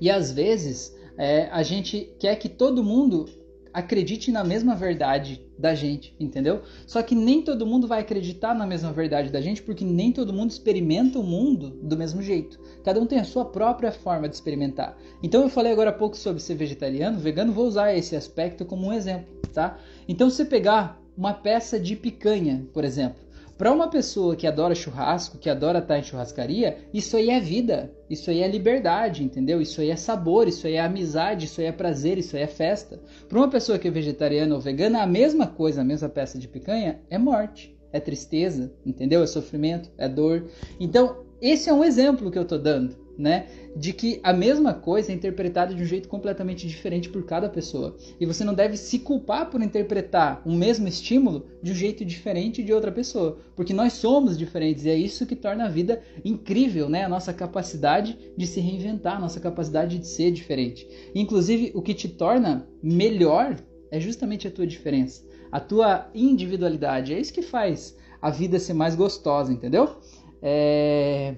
[0.00, 3.26] E às vezes é, a gente quer que todo mundo
[3.72, 6.62] acredite na mesma verdade da gente, entendeu?
[6.86, 10.32] Só que nem todo mundo vai acreditar na mesma verdade da gente, porque nem todo
[10.32, 12.60] mundo experimenta o mundo do mesmo jeito.
[12.84, 14.96] Cada um tem a sua própria forma de experimentar.
[15.22, 18.88] Então eu falei agora há pouco sobre ser vegetariano, vegano, vou usar esse aspecto como
[18.88, 19.78] um exemplo, tá?
[20.08, 23.22] Então se você pegar uma peça de picanha, por exemplo,
[23.62, 27.92] para uma pessoa que adora churrasco, que adora estar em churrascaria, isso aí é vida,
[28.10, 29.62] isso aí é liberdade, entendeu?
[29.62, 32.48] Isso aí é sabor, isso aí é amizade, isso aí é prazer, isso aí é
[32.48, 33.00] festa.
[33.28, 36.48] Para uma pessoa que é vegetariana ou vegana, a mesma coisa, a mesma peça de
[36.48, 39.22] picanha é morte, é tristeza, entendeu?
[39.22, 40.44] É sofrimento, é dor.
[40.80, 43.46] Então, esse é um exemplo que eu estou dando né?
[43.76, 47.96] De que a mesma coisa é interpretada de um jeito completamente diferente por cada pessoa.
[48.20, 52.62] E você não deve se culpar por interpretar um mesmo estímulo de um jeito diferente
[52.62, 56.88] de outra pessoa, porque nós somos diferentes e é isso que torna a vida incrível,
[56.88, 57.04] né?
[57.04, 60.88] A nossa capacidade de se reinventar, a nossa capacidade de ser diferente.
[61.14, 63.56] Inclusive, o que te torna melhor
[63.90, 67.12] é justamente a tua diferença, a tua individualidade.
[67.12, 69.96] É isso que faz a vida ser mais gostosa, entendeu?
[70.40, 71.34] É...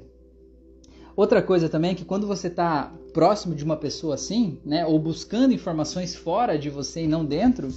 [1.16, 4.98] Outra coisa também é que quando você está próximo de uma pessoa assim, né, ou
[4.98, 7.68] buscando informações fora de você e não dentro,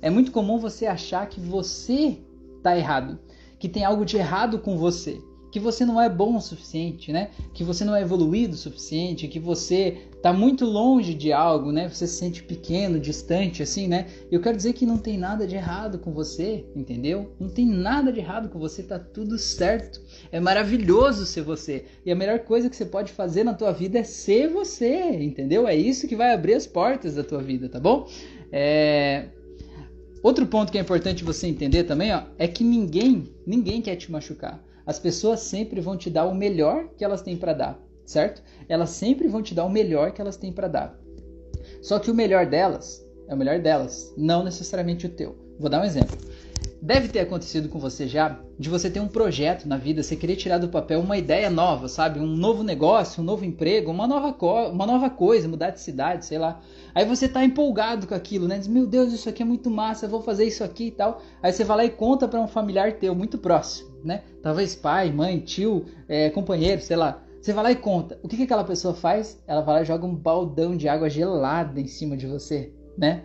[0.00, 2.18] é muito comum você achar que você
[2.56, 3.18] está errado,
[3.58, 5.20] que tem algo de errado com você
[5.54, 7.30] que você não é bom o suficiente, né?
[7.52, 11.88] Que você não é evoluído o suficiente, que você está muito longe de algo, né?
[11.88, 14.08] Você se sente pequeno, distante, assim, né?
[14.32, 17.36] Eu quero dizer que não tem nada de errado com você, entendeu?
[17.38, 20.00] Não tem nada de errado com você, tá tudo certo.
[20.32, 21.84] É maravilhoso ser você.
[22.04, 25.68] E a melhor coisa que você pode fazer na tua vida é ser você, entendeu?
[25.68, 28.08] É isso que vai abrir as portas da tua vida, tá bom?
[28.50, 29.26] É...
[30.20, 34.10] Outro ponto que é importante você entender também, ó, é que ninguém, ninguém quer te
[34.10, 38.42] machucar as pessoas sempre vão te dar o melhor que elas têm para dar, certo?
[38.68, 40.98] Elas sempre vão te dar o melhor que elas têm para dar.
[41.82, 45.36] Só que o melhor delas é o melhor delas, não necessariamente o teu.
[45.58, 46.16] Vou dar um exemplo.
[46.84, 50.36] Deve ter acontecido com você já de você ter um projeto na vida, você querer
[50.36, 52.20] tirar do papel uma ideia nova, sabe?
[52.20, 54.36] Um novo negócio, um novo emprego, uma nova,
[54.68, 56.60] uma nova coisa, mudar de cidade, sei lá.
[56.94, 58.58] Aí você tá empolgado com aquilo, né?
[58.58, 61.22] Diz, meu Deus, isso aqui é muito massa, vou fazer isso aqui e tal.
[61.42, 64.22] Aí você vai lá e conta para um familiar teu, muito próximo, né?
[64.42, 67.22] Talvez pai, mãe, tio, é, companheiro, sei lá.
[67.40, 68.18] Você vai lá e conta.
[68.22, 69.42] O que, que aquela pessoa faz?
[69.46, 73.22] Ela vai lá e joga um baldão de água gelada em cima de você, né?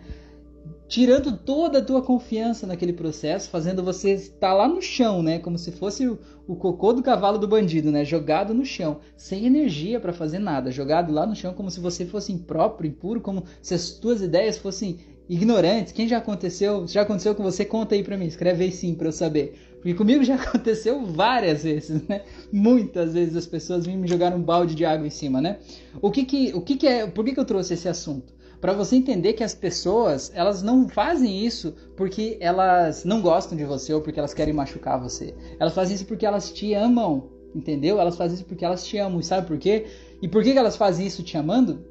[0.90, 5.56] Tirando toda a tua confiança naquele processo, fazendo você estar lá no chão, né, como
[5.56, 10.00] se fosse o, o cocô do cavalo do bandido, né, jogado no chão, sem energia
[10.00, 13.72] para fazer nada, jogado lá no chão como se você fosse impróprio, impuro, como se
[13.72, 14.98] as tuas ideias fossem
[15.28, 15.92] ignorantes.
[15.92, 16.84] Quem já aconteceu?
[16.88, 17.64] Já aconteceu com você?
[17.64, 19.56] Conta aí para mim, escreve aí sim para eu saber.
[19.76, 22.22] Porque comigo já aconteceu várias vezes, né?
[22.52, 25.58] Muitas vezes as pessoas vêm me jogar um balde de água em cima, né?
[26.02, 27.06] O que que, o que, que é?
[27.06, 28.39] Por que, que eu trouxe esse assunto?
[28.60, 33.64] Para você entender que as pessoas elas não fazem isso porque elas não gostam de
[33.64, 35.34] você ou porque elas querem machucar você.
[35.58, 37.98] Elas fazem isso porque elas te amam, entendeu?
[37.98, 39.20] Elas fazem isso porque elas te amam.
[39.20, 39.86] E sabe por quê?
[40.20, 41.86] E por que elas fazem isso te amando?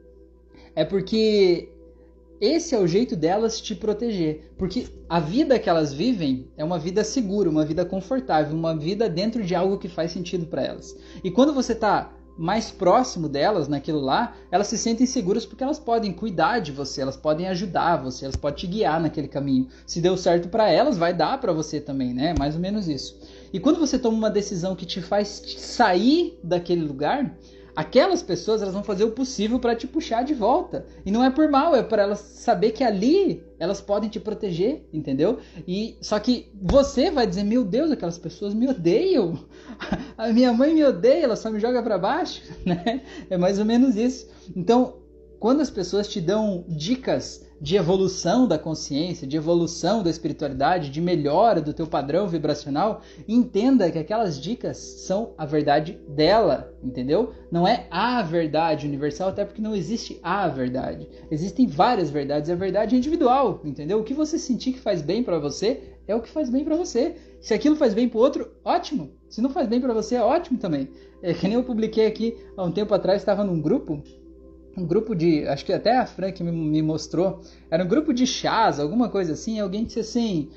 [0.76, 1.70] É porque
[2.40, 6.80] esse é o jeito delas te proteger, porque a vida que elas vivem é uma
[6.80, 10.96] vida segura, uma vida confortável, uma vida dentro de algo que faz sentido para elas.
[11.22, 15.78] E quando você está mais próximo delas naquilo lá, elas se sentem seguras porque elas
[15.78, 19.67] podem cuidar de você, elas podem ajudar você, elas podem te guiar naquele caminho.
[19.86, 22.34] Se deu certo para elas, vai dar para você também, né?
[22.39, 23.19] Mais ou menos isso.
[23.52, 27.38] E quando você toma uma decisão que te faz sair daquele lugar,
[27.76, 30.86] aquelas pessoas elas vão fazer o possível para te puxar de volta.
[31.06, 34.88] E não é por mal, é para elas saber que ali elas podem te proteger,
[34.94, 35.40] entendeu?
[35.68, 39.40] E só que você vai dizer: "Meu Deus, aquelas pessoas me odeiam.
[40.18, 43.02] A minha mãe me odeia, ela só me joga para baixo", né?
[43.30, 44.28] É mais ou menos isso.
[44.56, 44.96] Então,
[45.39, 51.02] quando as pessoas te dão dicas de evolução da consciência, de evolução da espiritualidade, de
[51.02, 57.34] melhora do teu padrão vibracional, entenda que aquelas dicas são a verdade dela, entendeu?
[57.52, 61.10] Não é a verdade universal, até porque não existe a verdade.
[61.30, 63.99] Existem várias verdades, a verdade é individual, entendeu?
[63.99, 66.75] O que você sentir que faz bem para você é o que faz bem para
[66.75, 67.15] você.
[67.39, 69.12] Se aquilo faz bem para outro, ótimo.
[69.30, 70.89] Se não faz bem para você, é ótimo também.
[71.21, 74.02] É que nem eu publiquei aqui há um tempo atrás, estava num grupo
[74.80, 75.48] um grupo de.
[75.48, 77.42] Acho que até a Frank me, me mostrou.
[77.70, 79.60] Era um grupo de chás, alguma coisa assim.
[79.60, 80.50] Alguém disse assim: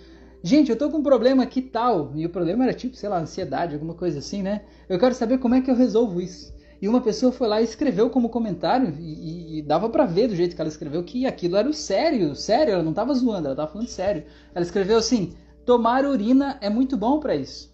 [0.42, 2.12] Gente, eu tô com um problema aqui tal.
[2.14, 4.62] E o problema era tipo, sei lá, ansiedade, alguma coisa assim, né?
[4.88, 6.52] Eu quero saber como é que eu resolvo isso.
[6.80, 10.34] E uma pessoa foi lá e escreveu como comentário, e, e dava para ver do
[10.34, 13.54] jeito que ela escreveu que aquilo era o sério, sério, ela não tava zoando, ela
[13.54, 14.24] tava falando sério.
[14.52, 15.32] Ela escreveu assim:
[15.64, 17.72] tomar urina é muito bom para isso.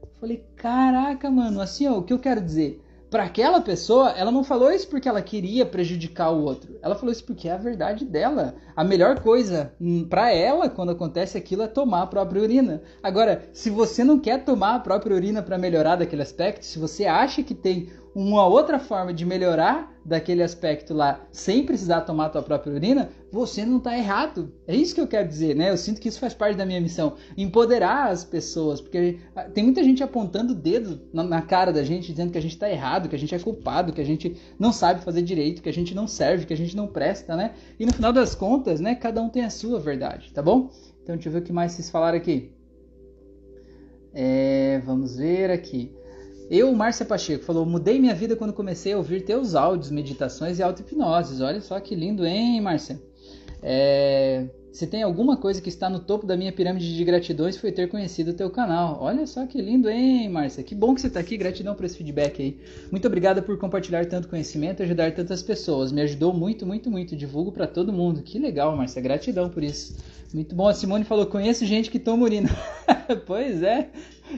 [0.00, 2.82] Eu falei, caraca, mano, assim, ó, o que eu quero dizer?
[3.16, 6.78] Para aquela pessoa, ela não falou isso porque ela queria prejudicar o outro.
[6.82, 8.56] Ela falou isso porque é a verdade dela.
[8.76, 12.82] A melhor coisa hum, para ela quando acontece aquilo é tomar a própria urina.
[13.02, 17.06] Agora, se você não quer tomar a própria urina para melhorar daquele aspecto, se você
[17.06, 22.28] acha que tem uma outra forma de melhorar daquele aspecto lá sem precisar tomar a
[22.30, 24.54] tua própria urina, você não está errado.
[24.66, 25.68] É isso que eu quero dizer, né?
[25.68, 29.64] Eu sinto que isso faz parte da minha missão, empoderar as pessoas, porque ah, tem
[29.64, 33.06] muita gente apontando o dedo na, cara da gente, dizendo que a gente está errado,
[33.06, 35.94] que a gente é culpado, que a gente não sabe fazer direito, que a gente
[35.94, 37.52] não serve, que a gente não presta, né?
[37.78, 40.70] E no final das contas, né, cada um tem a sua verdade, tá bom?
[41.02, 42.50] Então deixa eu ver o que mais vocês falaram aqui.
[44.14, 45.94] É, vamos ver aqui.
[46.50, 50.62] Eu, Márcia Pacheco, falou: mudei minha vida quando comecei a ouvir teus áudios, meditações e
[50.62, 51.40] auto-hipnoses.
[51.40, 53.00] Olha só que lindo, hein, Márcia?
[53.62, 57.72] É, se tem alguma coisa que está no topo da minha pirâmide de gratidões foi
[57.72, 58.98] ter conhecido o teu canal.
[59.00, 60.62] Olha só que lindo, hein, Márcia?
[60.62, 61.36] Que bom que você está aqui.
[61.36, 62.60] Gratidão por esse feedback aí.
[62.90, 65.90] Muito obrigada por compartilhar tanto conhecimento e ajudar tantas pessoas.
[65.90, 67.16] Me ajudou muito, muito, muito.
[67.16, 68.20] Divulgo para todo mundo.
[68.22, 69.00] Que legal, Márcia.
[69.00, 69.96] Gratidão por isso.
[70.34, 70.68] Muito bom.
[70.68, 72.50] A Simone falou: conheço gente que toma urina.
[73.26, 73.88] pois é.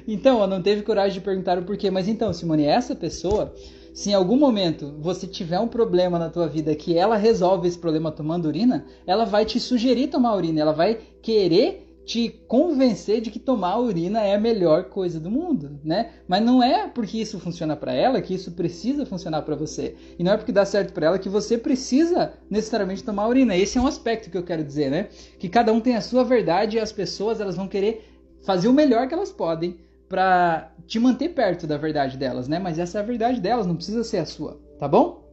[0.07, 1.91] Então, não teve coragem de perguntar o porquê.
[1.91, 3.55] Mas então, Simone, essa pessoa,
[3.93, 7.79] se em algum momento você tiver um problema na tua vida que ela resolve esse
[7.79, 10.61] problema tomando urina, ela vai te sugerir tomar urina.
[10.61, 15.79] Ela vai querer te convencer de que tomar urina é a melhor coisa do mundo,
[15.85, 16.13] né?
[16.27, 19.95] Mas não é porque isso funciona para ela que isso precisa funcionar para você.
[20.19, 23.55] E não é porque dá certo para ela que você precisa necessariamente tomar urina.
[23.55, 25.09] Esse é um aspecto que eu quero dizer, né?
[25.39, 28.08] Que cada um tem a sua verdade e as pessoas elas vão querer
[28.43, 32.59] fazer o melhor que elas podem para te manter perto da verdade delas, né?
[32.59, 35.29] Mas essa é a verdade delas, não precisa ser a sua, tá bom?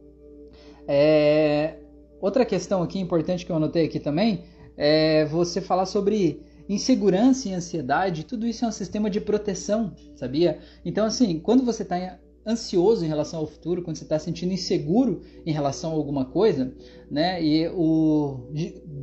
[0.86, 1.78] É...
[2.20, 4.44] Outra questão aqui importante que eu anotei aqui também
[4.76, 8.24] é você falar sobre insegurança e ansiedade.
[8.24, 10.58] Tudo isso é um sistema de proteção, sabia?
[10.84, 15.22] Então, assim, quando você está ansioso em relação ao futuro, quando você está sentindo inseguro
[15.44, 16.72] em relação a alguma coisa,
[17.10, 17.42] né?
[17.42, 18.48] E o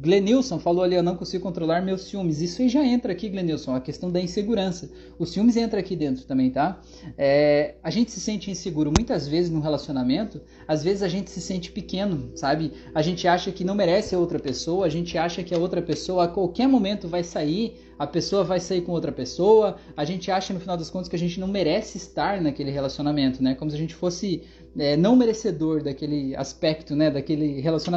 [0.01, 2.41] Glenilson falou ali, eu não consigo controlar meus ciúmes.
[2.41, 4.91] Isso aí já entra aqui, Glenilson, a questão da insegurança.
[5.17, 6.81] Os ciúmes entra aqui dentro também, tá?
[7.17, 11.39] É, a gente se sente inseguro muitas vezes no relacionamento, às vezes a gente se
[11.39, 12.73] sente pequeno, sabe?
[12.93, 15.81] A gente acha que não merece a outra pessoa, a gente acha que a outra
[15.81, 20.29] pessoa a qualquer momento vai sair, a pessoa vai sair com outra pessoa, a gente
[20.29, 23.55] acha no final das contas que a gente não merece estar naquele relacionamento, né?
[23.55, 24.43] Como se a gente fosse
[24.77, 27.09] é, não merecedor daquele aspecto, né?
[27.09, 27.92] Daquele relacionamento.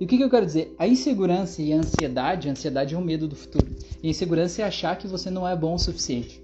[0.00, 0.74] E o que, que eu quero dizer?
[0.78, 3.68] A insegurança e a ansiedade, a ansiedade é um medo do futuro.
[4.02, 6.42] E a insegurança é achar que você não é bom o suficiente.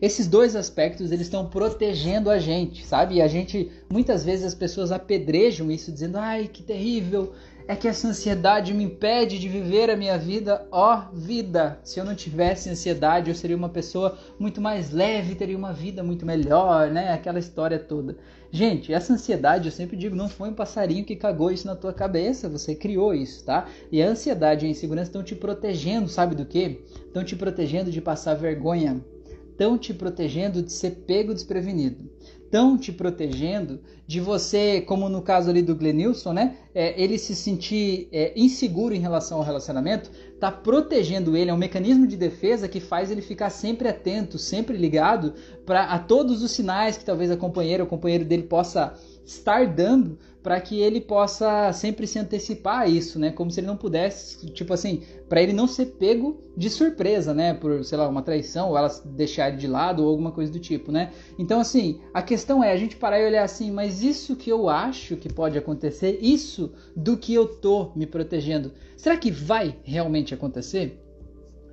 [0.00, 3.16] Esses dois aspectos eles estão protegendo a gente, sabe?
[3.16, 7.32] E a gente muitas vezes as pessoas apedrejam isso dizendo: "Ai, que terrível!
[7.68, 11.78] É que essa ansiedade me impede de viver a minha vida, ó vida.
[11.84, 16.02] Se eu não tivesse ansiedade, eu seria uma pessoa muito mais leve, teria uma vida
[16.02, 17.12] muito melhor, né?
[17.12, 18.16] Aquela história toda.
[18.50, 21.92] Gente, essa ansiedade, eu sempre digo, não foi um passarinho que cagou isso na tua
[21.92, 23.68] cabeça, você criou isso, tá?
[23.92, 26.80] E a ansiedade e a insegurança estão te protegendo, sabe do quê?
[27.06, 29.04] Estão te protegendo de passar vergonha,
[29.50, 32.10] estão te protegendo de ser pego desprevenido,
[32.48, 36.56] estão te protegendo de você, como no caso ali do Glenilson, né?
[36.74, 41.58] É, ele se sentir é, inseguro em relação ao relacionamento, tá protegendo ele, é um
[41.58, 45.34] mecanismo de defesa que faz ele ficar sempre atento, sempre ligado
[45.66, 48.94] para a todos os sinais que talvez a companheira ou companheiro dele possa
[49.26, 53.30] estar dando para que ele possa sempre se antecipar a isso, né?
[53.30, 57.54] Como se ele não pudesse, tipo assim, para ele não ser pego de surpresa, né?
[57.54, 60.58] Por, sei lá, uma traição, ou ela deixar ele de lado, ou alguma coisa do
[60.58, 61.12] tipo, né?
[61.38, 64.68] Então, assim, a questão é a gente parar e olhar assim, mas isso que eu
[64.68, 70.32] acho que pode acontecer, isso do que eu tô me protegendo, será que vai realmente
[70.32, 70.98] acontecer?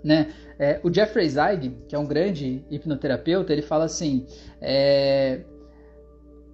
[0.03, 0.33] Né?
[0.59, 4.25] É, o Jeffrey Zeig, que é um grande hipnoterapeuta, ele fala assim:
[4.61, 5.41] é,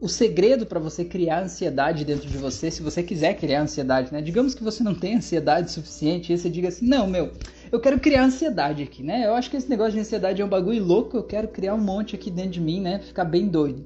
[0.02, 4.20] o segredo para você criar ansiedade dentro de você, se você quiser criar ansiedade, né?
[4.20, 7.32] Digamos que você não tem ansiedade suficiente e você diga assim: não, meu,
[7.72, 9.28] eu quero criar ansiedade aqui, né?
[9.28, 11.80] Eu acho que esse negócio de ansiedade é um bagulho louco, eu quero criar um
[11.80, 12.98] monte aqui dentro de mim, né?
[12.98, 13.86] Ficar bem doido.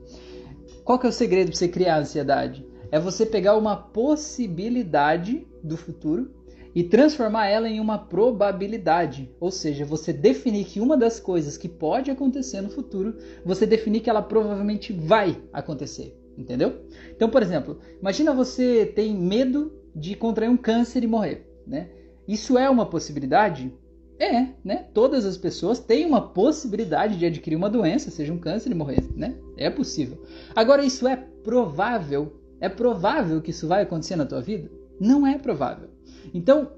[0.85, 2.65] Qual que é o segredo para você criar ansiedade?
[2.89, 6.31] É você pegar uma possibilidade do futuro
[6.75, 11.69] e transformar ela em uma probabilidade, ou seja, você definir que uma das coisas que
[11.69, 16.81] pode acontecer no futuro, você definir que ela provavelmente vai acontecer, entendeu?
[17.15, 21.89] Então, por exemplo, imagina você tem medo de contrair um câncer e morrer, né?
[22.27, 23.73] Isso é uma possibilidade?
[24.19, 24.87] É, né?
[24.93, 29.03] Todas as pessoas têm uma possibilidade de adquirir uma doença, seja um câncer e morrer,
[29.15, 29.37] né?
[29.57, 30.23] É possível.
[30.53, 32.41] Agora, isso é provável?
[32.59, 34.69] É provável que isso vai acontecer na tua vida?
[34.99, 35.94] Não é provável.
[36.33, 36.71] Então,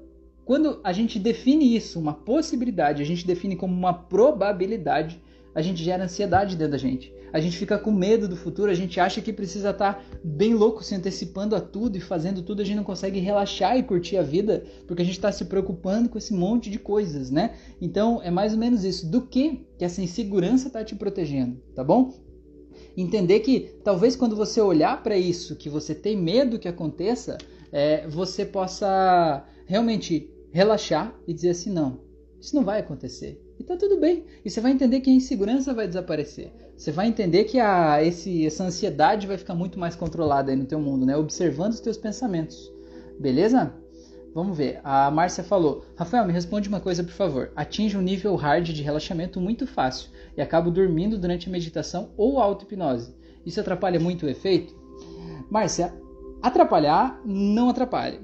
[0.44, 5.20] quando a gente define isso, uma possibilidade, a gente define como uma probabilidade,
[5.54, 7.12] a gente gera ansiedade dentro da gente.
[7.32, 10.82] A gente fica com medo do futuro, a gente acha que precisa estar bem louco,
[10.82, 14.22] se antecipando a tudo e fazendo tudo, a gente não consegue relaxar e curtir a
[14.22, 17.54] vida, porque a gente está se preocupando com esse monte de coisas, né?
[17.80, 19.06] Então é mais ou menos isso.
[19.10, 22.14] Do que que essa insegurança está te protegendo, tá bom?
[22.96, 27.36] Entender que talvez quando você olhar para isso, que você tem medo que aconteça,
[27.72, 32.00] é, você possa realmente relaxar e dizer assim: não,
[32.40, 33.42] isso não vai acontecer.
[33.58, 34.24] E tá tudo bem.
[34.44, 36.52] E você vai entender que a insegurança vai desaparecer.
[36.76, 40.64] Você vai entender que a, esse, essa ansiedade vai ficar muito mais controlada aí no
[40.64, 41.16] teu mundo, né?
[41.16, 42.72] Observando os teus pensamentos.
[43.18, 43.74] Beleza?
[44.32, 44.80] Vamos ver.
[44.84, 47.50] A Márcia falou: Rafael, me responde uma coisa, por favor.
[47.56, 52.38] Atinge um nível hard de relaxamento muito fácil e acabo dormindo durante a meditação ou
[52.38, 53.16] auto-hipnose.
[53.44, 54.76] Isso atrapalha muito o efeito?
[55.50, 55.92] Márcia,
[56.42, 58.20] Atrapalhar não atrapalha,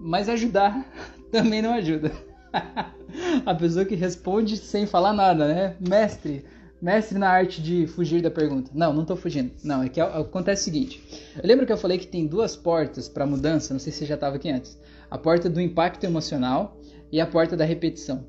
[0.00, 0.90] mas ajudar
[1.30, 2.10] também não ajuda.
[3.44, 5.76] a pessoa que responde sem falar nada, né?
[5.80, 6.44] Mestre,
[6.80, 8.70] mestre na arte de fugir da pergunta.
[8.74, 9.52] Não, não estou fugindo.
[9.62, 11.02] Não, é que acontece o seguinte.
[11.42, 13.74] Lembra que eu falei que tem duas portas para mudança?
[13.74, 14.78] Não sei se você já estava aqui antes.
[15.10, 16.78] A porta do impacto emocional
[17.12, 18.24] e a porta da repetição.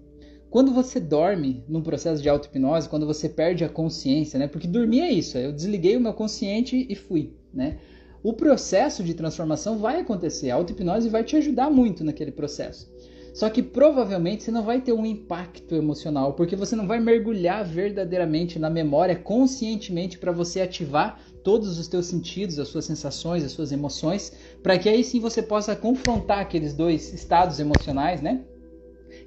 [0.50, 4.48] Quando você dorme num processo de auto-hipnose, quando você perde a consciência, né?
[4.48, 7.78] Porque dormir é isso, eu desliguei o meu consciente e fui, né?
[8.22, 10.50] O processo de transformação vai acontecer.
[10.50, 12.92] A auto-hipnose vai te ajudar muito naquele processo.
[13.34, 17.64] Só que provavelmente você não vai ter um impacto emocional, porque você não vai mergulhar
[17.64, 23.52] verdadeiramente na memória conscientemente para você ativar todos os teus sentidos, as suas sensações, as
[23.52, 28.44] suas emoções, para que aí sim você possa confrontar aqueles dois estados emocionais, né?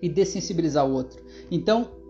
[0.03, 1.23] E dessensibilizar o outro.
[1.51, 2.02] Então,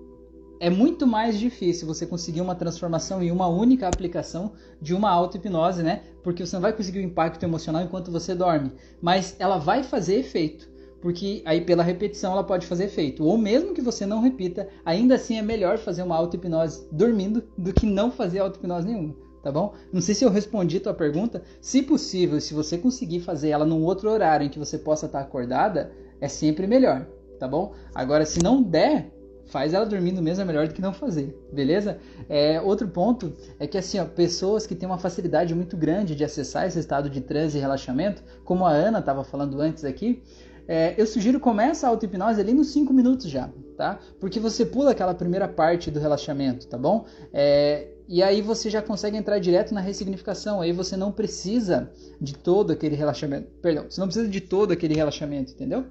[0.63, 5.83] é muito mais difícil você conseguir uma transformação em uma única aplicação de uma auto-hipnose,
[5.83, 6.05] né?
[6.23, 8.71] Porque você não vai conseguir o impacto emocional enquanto você dorme.
[9.01, 10.71] Mas ela vai fazer efeito.
[11.01, 13.25] Porque aí pela repetição ela pode fazer efeito.
[13.25, 17.73] Ou mesmo que você não repita, ainda assim é melhor fazer uma auto-hipnose dormindo do
[17.73, 19.75] que não fazer auto-hipnose nenhuma tá bom?
[19.93, 21.43] Não sei se eu respondi tua pergunta.
[21.61, 25.19] Se possível, se você conseguir fazer ela num outro horário em que você possa estar
[25.19, 27.09] acordada, é sempre melhor,
[27.41, 27.75] tá bom?
[27.93, 29.12] Agora, se não der,
[29.53, 31.99] faz ela dormindo mesmo é melhor do que não fazer, beleza?
[32.27, 36.25] É, outro ponto é que assim, ó, pessoas que têm uma facilidade muito grande de
[36.25, 40.23] acessar esse estado de transe e relaxamento, como a Ana estava falando antes aqui,
[40.67, 43.99] é, eu sugiro começa a auto-hipnose ali nos 5 minutos já, tá?
[44.19, 47.05] Porque você pula aquela primeira parte do relaxamento, tá bom?
[47.31, 52.35] É, e aí você já consegue entrar direto na ressignificação, aí você não precisa de
[52.35, 55.85] todo aquele relaxamento, perdão, você não precisa de todo aquele relaxamento, entendeu?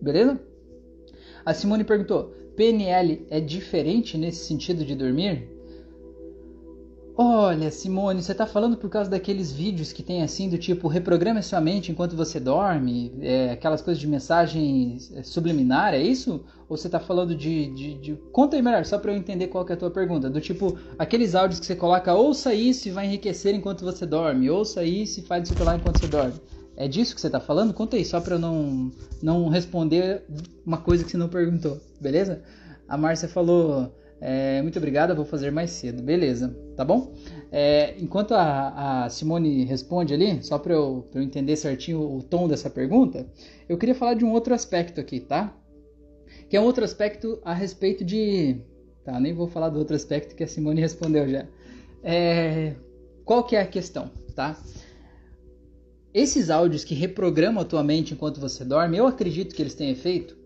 [0.00, 0.40] Beleza?
[1.44, 5.54] A Simone perguntou: PNL é diferente nesse sentido de dormir?
[7.16, 11.40] Olha, Simone, você está falando por causa daqueles vídeos que tem assim do tipo reprograme
[11.44, 16.44] sua mente enquanto você dorme, é, aquelas coisas de mensagem é, subliminar, é isso?
[16.68, 19.64] Ou você está falando de, de, de, Conta aí melhor, só para eu entender qual
[19.68, 20.28] é a tua pergunta.
[20.28, 24.50] Do tipo, aqueles áudios que você coloca, ouça isso e vai enriquecer enquanto você dorme,
[24.50, 26.34] ouça isso e faz isso lá enquanto você dorme.
[26.76, 27.72] É disso que você está falando?
[27.72, 28.90] Conta aí, só para eu não,
[29.22, 30.22] não responder
[30.66, 32.42] uma coisa que você não perguntou, beleza?
[32.88, 36.02] A Márcia falou, É, muito obrigada, vou fazer mais cedo.
[36.02, 37.12] Beleza, tá bom?
[37.52, 42.48] É, enquanto a, a, Simone responde ali, só para eu, eu entender certinho o tom
[42.48, 43.26] dessa pergunta,
[43.68, 45.54] eu queria falar de um outro aspecto aqui, tá?
[46.48, 48.56] Que é um outro aspecto a respeito de.
[49.04, 51.46] Tá, nem vou falar do outro aspecto que a Simone respondeu já.
[52.02, 52.74] É,
[53.26, 54.56] qual que é a questão, tá?
[56.14, 59.90] Esses áudios que reprogramam a tua mente enquanto você dorme, eu acredito que eles têm
[59.90, 60.36] efeito?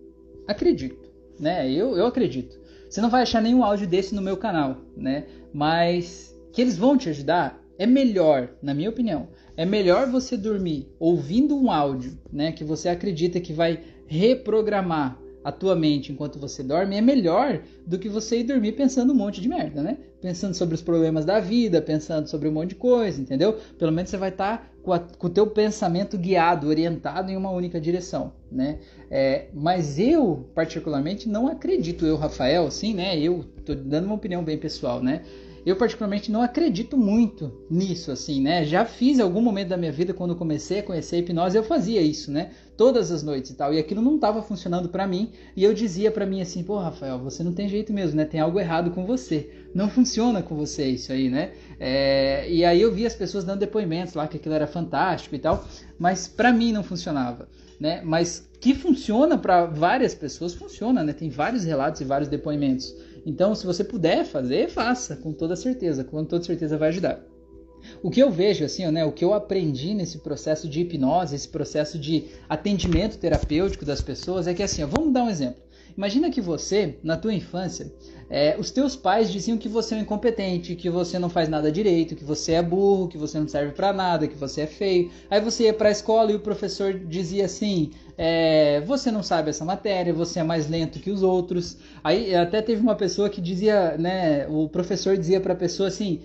[0.47, 1.71] Acredito, né?
[1.71, 2.59] Eu, eu acredito.
[2.89, 5.27] Você não vai achar nenhum áudio desse no meu canal, né?
[5.53, 9.29] Mas que eles vão te ajudar é melhor, na minha opinião.
[9.59, 15.53] É melhor você dormir ouvindo um áudio, né, que você acredita que vai reprogramar a
[15.53, 19.41] tua mente enquanto você dorme é melhor do que você ir dormir pensando um monte
[19.41, 19.99] de merda, né?
[20.21, 23.57] Pensando sobre os problemas da vida, pensando sobre um monte de coisa, entendeu?
[23.79, 27.51] Pelo menos você vai estar tá com, com o teu pensamento guiado, orientado em uma
[27.51, 28.79] única direção, né?
[29.11, 33.19] É, mas eu, particularmente, não acredito, eu, Rafael, sim, né?
[33.19, 35.23] Eu tô dando uma opinião bem pessoal, né?
[35.65, 38.65] Eu particularmente não acredito muito nisso, assim, né?
[38.65, 42.01] Já fiz algum momento da minha vida quando comecei a conhecer a hipnose, eu fazia
[42.01, 42.51] isso, né?
[42.77, 46.11] Todas as noites e tal, e aquilo não estava funcionando para mim, e eu dizia
[46.11, 48.25] para mim assim, pô, Rafael, você não tem jeito mesmo, né?
[48.25, 51.53] Tem algo errado com você, não funciona com você isso aí, né?
[51.81, 52.51] É...
[52.51, 55.65] e aí eu vi as pessoas dando depoimentos lá que aquilo era fantástico e tal,
[55.99, 57.49] mas para mim não funcionava,
[57.81, 58.01] né?
[58.05, 61.13] Mas que funciona para várias pessoas, funciona, né?
[61.13, 62.95] Tem vários relatos e vários depoimentos.
[63.29, 67.23] Então, se você puder fazer, faça, com toda certeza, com toda certeza vai ajudar.
[68.03, 71.47] O que eu vejo, assim, né, o que eu aprendi nesse processo de hipnose, esse
[71.47, 75.61] processo de atendimento terapêutico das pessoas, é que assim, ó, vamos dar um exemplo.
[75.99, 77.93] Imagina que você, na tua infância,
[78.31, 81.73] é, os teus pais diziam que você é um incompetente, que você não faz nada
[81.73, 85.11] direito, que você é burro, que você não serve para nada, que você é feio.
[85.29, 89.51] Aí você ia para a escola e o professor dizia assim: é, você não sabe
[89.51, 91.77] essa matéria, você é mais lento que os outros.
[92.05, 96.21] Aí até teve uma pessoa que dizia, né, o professor dizia para a pessoa assim: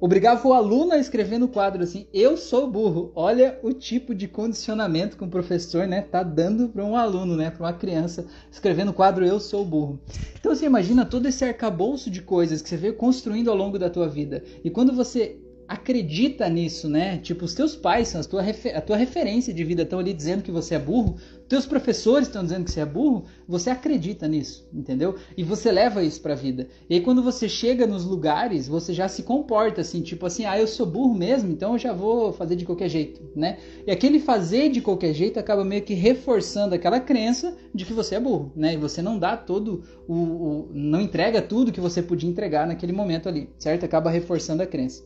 [0.00, 3.12] obrigava o aluno a escrever no quadro assim: "Eu sou burro".
[3.14, 7.50] Olha o tipo de condicionamento que o professor, né, tá dando para um aluno, né,
[7.50, 10.00] para uma criança escrever no quadro "Eu sou burro".
[10.38, 13.90] Então você imagina todo esse arcabouço de coisas que você veio construindo ao longo da
[13.90, 14.42] tua vida.
[14.64, 15.38] E quando você
[15.68, 17.18] acredita nisso, né?
[17.18, 18.42] Tipo, os teus pais são a tua,
[18.74, 21.16] a tua referência de vida, estão ali dizendo que você é burro,
[21.48, 25.16] teus professores estão dizendo que você é burro, você acredita nisso, entendeu?
[25.36, 26.68] E você leva isso pra vida.
[26.88, 30.58] E aí quando você chega nos lugares, você já se comporta assim, tipo assim, ah,
[30.58, 33.58] eu sou burro mesmo, então eu já vou fazer de qualquer jeito, né?
[33.86, 38.16] E aquele fazer de qualquer jeito acaba meio que reforçando aquela crença de que você
[38.16, 38.74] é burro, né?
[38.74, 42.92] E você não dá todo o, o não entrega tudo que você podia entregar naquele
[42.92, 43.84] momento ali, certo?
[43.84, 45.02] Acaba reforçando a crença.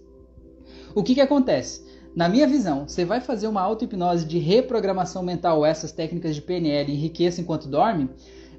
[0.95, 1.85] O que, que acontece?
[2.15, 6.93] Na minha visão, você vai fazer uma auto-hipnose de reprogramação mental, essas técnicas de PNL,
[6.93, 8.11] enriqueça enquanto dorme,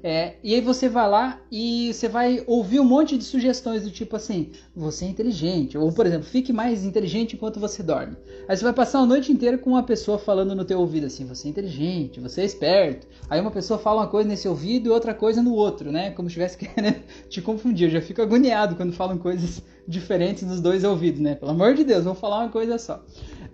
[0.06, 3.90] é, e aí você vai lá e você vai ouvir um monte de sugestões do
[3.90, 8.14] tipo assim, você é inteligente, ou por exemplo, fique mais inteligente enquanto você dorme.
[8.46, 11.24] Aí você vai passar a noite inteira com uma pessoa falando no teu ouvido assim,
[11.24, 13.06] você é inteligente, você é esperto.
[13.30, 16.10] Aí uma pessoa fala uma coisa nesse ouvido e outra coisa no outro, né?
[16.10, 17.88] Como se estivesse querendo te confundir.
[17.88, 21.34] Eu já fico agoniado quando falam coisas diferentes nos dois ouvidos, né?
[21.34, 23.02] Pelo amor de Deus, vou falar uma coisa só.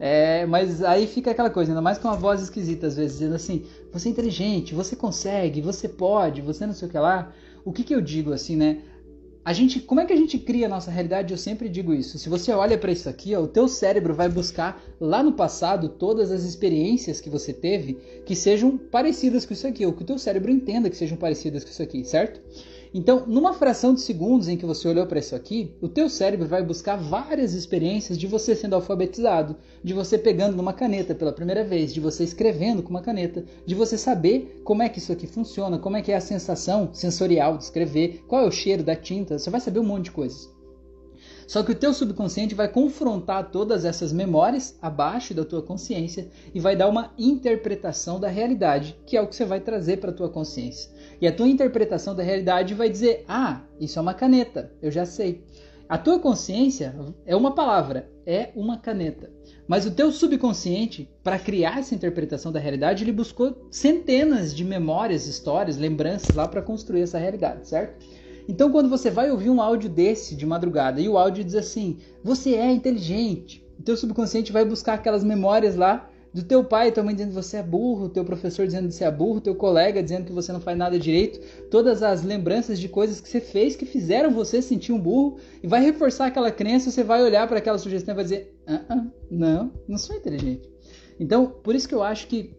[0.03, 3.35] É, mas aí fica aquela coisa, ainda mais com uma voz esquisita às vezes, dizendo
[3.35, 7.31] assim: você é inteligente, você consegue, você pode, você não sei o que lá.
[7.63, 8.79] O que, que eu digo assim, né?
[9.45, 11.33] A gente, como é que a gente cria a nossa realidade?
[11.33, 12.19] Eu sempre digo isso.
[12.19, 15.89] Se você olha para isso aqui, ó, o teu cérebro vai buscar lá no passado
[15.89, 17.95] todas as experiências que você teve
[18.25, 21.65] que sejam parecidas com isso aqui, ou que o teu cérebro entenda que sejam parecidas
[21.65, 22.41] com isso aqui, certo?
[22.93, 26.49] Então, numa fração de segundos em que você olhou para isso aqui, o teu cérebro
[26.49, 31.63] vai buscar várias experiências de você sendo alfabetizado, de você pegando numa caneta pela primeira
[31.63, 35.29] vez, de você escrevendo com uma caneta, de você saber como é que isso aqui
[35.29, 38.97] funciona, como é que é a sensação sensorial de escrever, qual é o cheiro da
[38.97, 40.51] tinta, você vai saber um monte de coisas.
[41.47, 46.61] Só que o teu subconsciente vai confrontar todas essas memórias abaixo da tua consciência e
[46.61, 50.15] vai dar uma interpretação da realidade, que é o que você vai trazer para a
[50.15, 50.91] tua consciência.
[51.21, 55.05] E a tua interpretação da realidade vai dizer: "Ah, isso é uma caneta, eu já
[55.05, 55.45] sei".
[55.89, 56.95] A tua consciência
[57.27, 59.29] é uma palavra, é uma caneta.
[59.67, 65.27] Mas o teu subconsciente, para criar essa interpretação da realidade, ele buscou centenas de memórias,
[65.27, 68.07] histórias, lembranças lá para construir essa realidade, certo?
[68.49, 71.99] Então, quando você vai ouvir um áudio desse de madrugada e o áudio diz assim:
[72.23, 76.93] Você é inteligente, o teu subconsciente vai buscar aquelas memórias lá do teu pai e
[76.93, 79.55] tua mãe dizendo que você é burro, teu professor dizendo que você é burro, teu
[79.55, 83.41] colega dizendo que você não faz nada direito, todas as lembranças de coisas que você
[83.41, 87.49] fez que fizeram você sentir um burro e vai reforçar aquela crença, você vai olhar
[87.49, 90.71] para aquela sugestão e vai dizer: ah, ah, não, não sou inteligente.
[91.19, 92.57] Então, por isso que eu acho que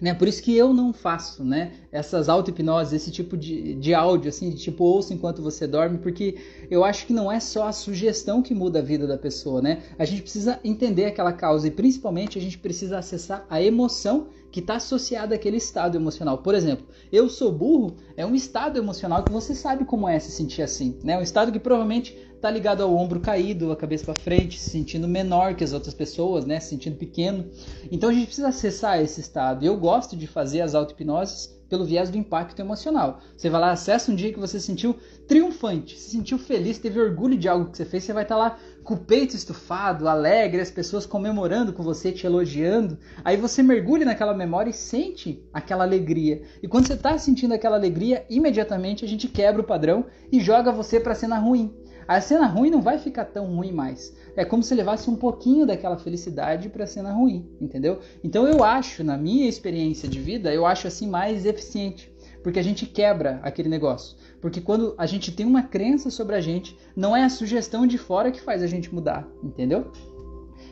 [0.00, 0.14] Né?
[0.14, 1.72] Por isso que eu não faço, né?
[1.90, 6.36] Essas auto-hipnoses, esse tipo de, de áudio, assim, de tipo ouça enquanto você dorme, porque
[6.70, 9.82] eu acho que não é só a sugestão que muda a vida da pessoa, né?
[9.98, 14.60] A gente precisa entender aquela causa e principalmente a gente precisa acessar a emoção que
[14.60, 16.38] está associada àquele estado emocional.
[16.38, 20.30] Por exemplo, eu sou burro é um estado emocional que você sabe como é se
[20.30, 21.18] sentir assim, né?
[21.18, 25.08] Um estado que provavelmente está ligado ao ombro caído, a cabeça para frente, se sentindo
[25.08, 26.60] menor que as outras pessoas, né?
[26.60, 27.50] Se sentindo pequeno.
[27.90, 29.64] Então a gente precisa acessar esse estado.
[29.64, 33.20] Eu gosto de fazer as auto-hipnoses pelo viés do impacto emocional.
[33.36, 34.96] Você vai lá, acessa um dia que você se sentiu
[35.26, 38.40] triunfante, se sentiu feliz, teve orgulho de algo que você fez, você vai estar tá
[38.40, 42.98] lá com o peito estufado, alegre, as pessoas comemorando com você, te elogiando.
[43.22, 46.42] Aí você mergulha naquela memória e sente aquela alegria.
[46.62, 50.72] E quando você está sentindo aquela alegria, imediatamente a gente quebra o padrão e joga
[50.72, 51.74] você para a cena ruim.
[52.08, 54.16] A cena ruim não vai ficar tão ruim mais.
[54.34, 58.00] É como se levasse um pouquinho daquela felicidade para a cena ruim, entendeu?
[58.24, 62.10] Então eu acho, na minha experiência de vida, eu acho assim mais eficiente,
[62.42, 64.16] porque a gente quebra aquele negócio.
[64.40, 67.98] Porque quando a gente tem uma crença sobre a gente, não é a sugestão de
[67.98, 69.92] fora que faz a gente mudar, entendeu?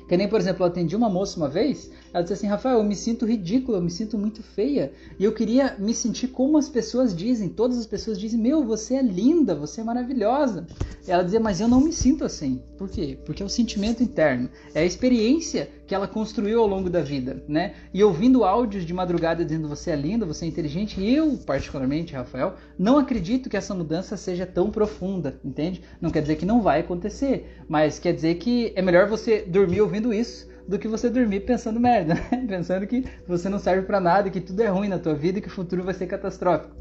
[0.08, 2.84] Que nem, por exemplo, eu atendi uma moça uma vez, ela disse assim, Rafael, eu
[2.84, 6.68] me sinto ridícula, eu me sinto muito feia, e eu queria me sentir como as
[6.68, 10.66] pessoas dizem, todas as pessoas dizem, meu, você é linda, você é maravilhosa.
[11.06, 12.62] E ela dizia, mas eu não me sinto assim.
[12.78, 13.18] Por quê?
[13.24, 17.42] Porque é o sentimento interno, é a experiência que ela construiu ao longo da vida,
[17.46, 17.74] né?
[17.94, 22.54] E ouvindo áudios de madrugada dizendo você é linda, você é inteligente, eu, particularmente, Rafael,
[22.78, 25.82] não acredito que essa mudança seja tão profunda, entende?
[26.00, 29.80] Não quer dizer que não vai acontecer, mas quer dizer que é melhor você dormir
[29.80, 32.44] ouvindo isso do que você dormir pensando merda, né?
[32.48, 35.42] pensando que você não serve para nada, que tudo é ruim na tua vida e
[35.42, 36.74] que o futuro vai ser catastrófico.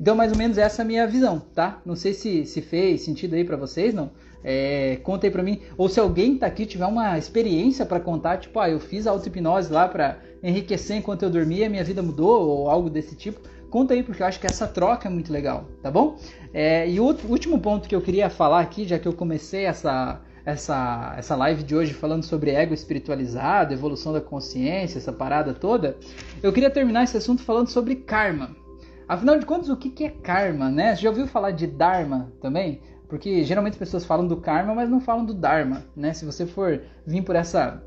[0.00, 1.80] Então, mais ou menos essa é a minha visão, tá?
[1.84, 4.10] Não sei se, se fez sentido aí para vocês, não.
[4.44, 5.60] É, conta aí pra mim.
[5.78, 9.72] Ou se alguém tá aqui tiver uma experiência para contar, tipo, ah, eu fiz auto-hipnose
[9.72, 13.40] lá para enriquecer enquanto eu dormia, minha vida mudou, ou algo desse tipo.
[13.70, 16.16] Conta aí, porque eu acho que essa troca é muito legal, tá bom?
[16.52, 20.20] É, e o último ponto que eu queria falar aqui, já que eu comecei essa,
[20.44, 25.96] essa, essa live de hoje falando sobre ego espiritualizado, evolução da consciência, essa parada toda,
[26.40, 28.54] eu queria terminar esse assunto falando sobre karma.
[29.08, 30.94] Afinal de contas, o que é karma, né?
[30.94, 32.80] Você já ouviu falar de dharma também?
[33.08, 36.12] Porque geralmente as pessoas falam do karma, mas não falam do dharma, né?
[36.12, 37.82] Se você for vir por essa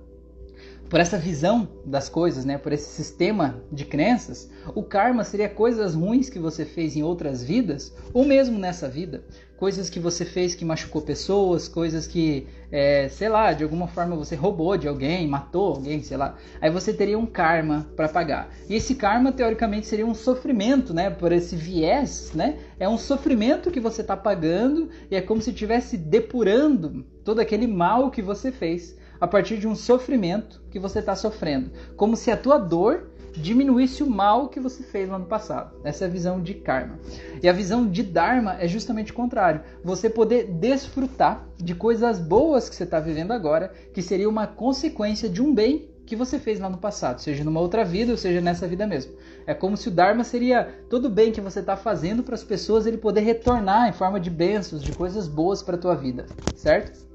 [0.89, 5.93] por essa visão das coisas, né, por esse sistema de crenças, o karma seria coisas
[5.93, 9.23] ruins que você fez em outras vidas, ou mesmo nessa vida,
[9.57, 14.15] coisas que você fez que machucou pessoas, coisas que, é, sei lá, de alguma forma
[14.15, 16.35] você roubou de alguém, matou alguém, sei lá.
[16.61, 18.49] Aí você teria um karma para pagar.
[18.69, 21.09] E esse karma, teoricamente, seria um sofrimento, né?
[21.09, 22.59] Por esse viés, né?
[22.79, 27.65] É um sofrimento que você está pagando e é como se estivesse depurando todo aquele
[27.67, 31.71] mal que você fez a partir de um sofrimento que você está sofrendo.
[31.95, 33.09] Como se a tua dor
[33.41, 35.75] diminuísse o mal que você fez no ano passado.
[35.83, 36.99] Essa é a visão de karma.
[37.41, 39.61] E a visão de dharma é justamente o contrário.
[39.83, 45.29] Você poder desfrutar de coisas boas que você está vivendo agora, que seria uma consequência
[45.29, 48.39] de um bem que você fez lá no passado, seja numa outra vida ou seja
[48.39, 49.13] nessa vida mesmo.
[49.45, 52.85] É como se o Dharma seria todo bem que você está fazendo para as pessoas
[52.87, 56.25] ele poder retornar em forma de bênçãos, de coisas boas para a tua vida,
[56.55, 57.05] certo?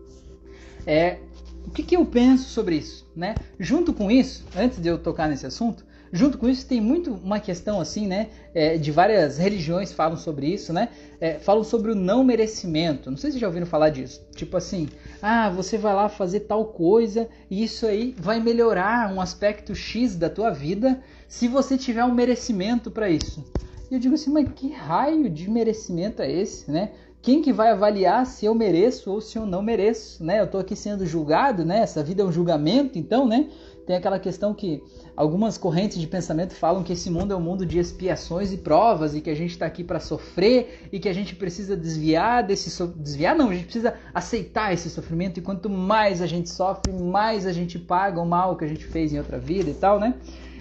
[0.86, 1.20] É,
[1.66, 3.38] o que, que eu penso sobre isso, né?
[3.58, 7.40] Junto com isso, antes de eu tocar nesse assunto, Junto com isso tem muito uma
[7.40, 8.28] questão assim, né?
[8.52, 10.90] É, de várias religiões falam sobre isso, né?
[11.18, 13.10] É, falam sobre o não merecimento.
[13.10, 14.20] Não sei se já ouviram falar disso.
[14.36, 14.90] Tipo assim,
[15.22, 20.14] ah, você vai lá fazer tal coisa e isso aí vai melhorar um aspecto X
[20.14, 23.42] da tua vida se você tiver um merecimento para isso.
[23.90, 26.90] E eu digo assim, mas que raio de merecimento é esse, né?
[27.22, 30.40] Quem que vai avaliar se eu mereço ou se eu não mereço, né?
[30.40, 31.78] Eu estou aqui sendo julgado, né?
[31.78, 33.48] Essa vida é um julgamento, então, né?
[33.86, 34.82] Tem aquela questão que
[35.16, 39.14] algumas correntes de pensamento falam que esse mundo é um mundo de expiações e provas
[39.14, 42.70] e que a gente está aqui para sofrer e que a gente precisa desviar desse
[42.70, 42.86] so...
[42.86, 47.46] desviar não, a gente precisa aceitar esse sofrimento e quanto mais a gente sofre, mais
[47.46, 50.14] a gente paga o mal que a gente fez em outra vida e tal, né?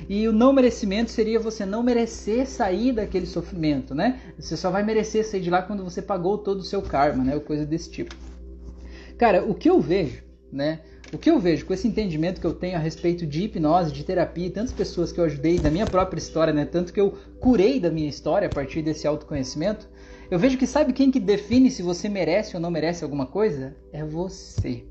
[0.09, 4.19] E o não merecimento seria você não merecer sair daquele sofrimento, né?
[4.37, 7.35] Você só vai merecer sair de lá quando você pagou todo o seu karma, né?
[7.35, 8.13] Ou coisa desse tipo.
[9.17, 10.81] Cara, o que eu vejo, né?
[11.13, 14.01] O que eu vejo com esse entendimento que eu tenho a respeito de hipnose, de
[14.01, 16.63] terapia, e tantas pessoas que eu ajudei da minha própria história, né?
[16.63, 19.89] Tanto que eu curei da minha história a partir desse autoconhecimento,
[20.29, 23.75] eu vejo que sabe quem que define se você merece ou não merece alguma coisa?
[23.91, 24.85] É você.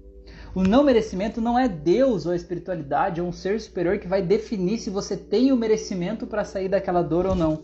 [0.54, 4.20] O não merecimento não é Deus ou a espiritualidade ou um ser superior que vai
[4.20, 7.62] definir se você tem o merecimento para sair daquela dor ou não.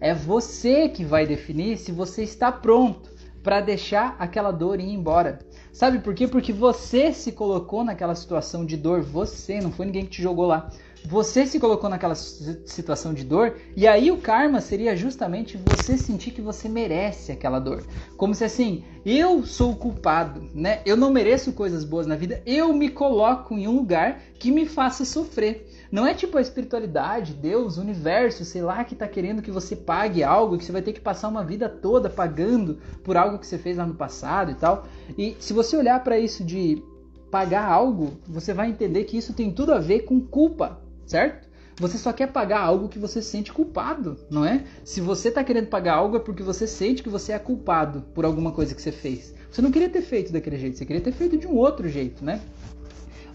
[0.00, 3.10] É você que vai definir se você está pronto
[3.42, 5.38] para deixar aquela dor ir embora.
[5.72, 6.26] Sabe por quê?
[6.26, 10.46] Porque você se colocou naquela situação de dor, você, não foi ninguém que te jogou
[10.46, 10.70] lá.
[11.02, 16.30] Você se colocou naquela situação de dor e aí o karma seria justamente você sentir
[16.32, 17.86] que você merece aquela dor.
[18.18, 20.82] Como se assim, eu sou o culpado, né?
[20.84, 24.66] Eu não mereço coisas boas na vida, eu me coloco em um lugar que me
[24.66, 25.69] faça sofrer.
[25.90, 29.74] Não é tipo a espiritualidade, Deus, o universo, sei lá, que está querendo que você
[29.74, 33.46] pague algo, que você vai ter que passar uma vida toda pagando por algo que
[33.46, 34.86] você fez lá no passado e tal.
[35.18, 36.80] E se você olhar para isso de
[37.28, 41.48] pagar algo, você vai entender que isso tem tudo a ver com culpa, certo?
[41.80, 44.64] Você só quer pagar algo que você sente culpado, não é?
[44.84, 48.24] Se você está querendo pagar algo é porque você sente que você é culpado por
[48.24, 49.34] alguma coisa que você fez.
[49.50, 52.24] Você não queria ter feito daquele jeito, você queria ter feito de um outro jeito,
[52.24, 52.40] né?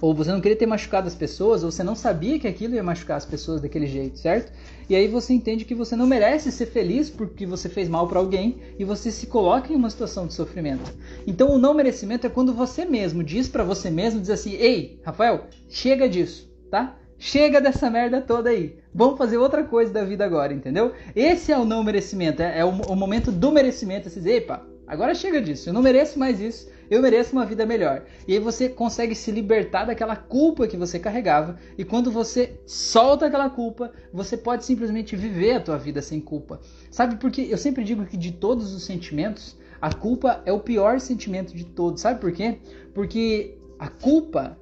[0.05, 2.83] Ou você não queria ter machucado as pessoas, ou você não sabia que aquilo ia
[2.83, 4.53] machucar as pessoas daquele jeito, certo?
[4.87, 8.19] E aí você entende que você não merece ser feliz porque você fez mal para
[8.19, 10.93] alguém e você se coloca em uma situação de sofrimento.
[11.25, 14.99] Então o não merecimento é quando você mesmo diz para você mesmo, diz assim: "Ei,
[15.03, 16.95] Rafael, chega disso, tá?
[17.17, 18.77] Chega dessa merda toda aí.
[18.93, 20.93] Vamos fazer outra coisa da vida agora, entendeu?
[21.15, 24.07] Esse é o não merecimento, é, é o, o, momento do merecimento.
[24.07, 28.03] Diz, epa, agora chega disso, eu não mereço mais isso eu mereço uma vida melhor.
[28.27, 33.25] E aí você consegue se libertar daquela culpa que você carregava, e quando você solta
[33.25, 36.59] aquela culpa, você pode simplesmente viver a tua vida sem culpa.
[36.91, 40.99] Sabe porque eu sempre digo que de todos os sentimentos, a culpa é o pior
[40.99, 42.01] sentimento de todos.
[42.01, 42.59] Sabe por quê?
[42.93, 44.57] Porque a culpa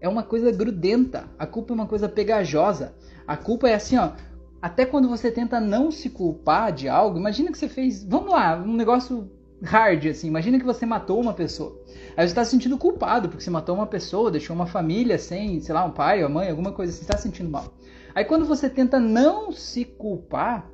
[0.00, 2.94] é uma coisa grudenta, a culpa é uma coisa pegajosa.
[3.26, 4.12] A culpa é assim, ó,
[4.60, 8.56] até quando você tenta não se culpar de algo, imagina que você fez, vamos lá,
[8.56, 9.30] um negócio
[9.62, 10.28] hard, assim.
[10.28, 11.80] Imagina que você matou uma pessoa.
[12.16, 15.60] Aí você está se sentindo culpado porque você matou uma pessoa, deixou uma família sem,
[15.60, 17.74] sei lá, um pai ou mãe, alguma coisa assim, está se sentindo mal.
[18.14, 20.70] Aí quando você tenta não se culpar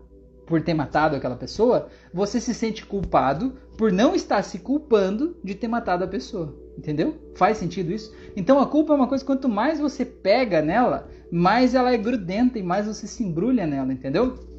[0.47, 5.55] por ter matado aquela pessoa, você se sente culpado por não estar se culpando de
[5.55, 6.57] ter matado a pessoa.
[6.76, 7.16] Entendeu?
[7.35, 8.14] Faz sentido isso?
[8.37, 12.59] Então a culpa é uma coisa, quanto mais você pega nela, mais ela é grudenta
[12.59, 14.51] e mais você se embrulha nela, entendeu?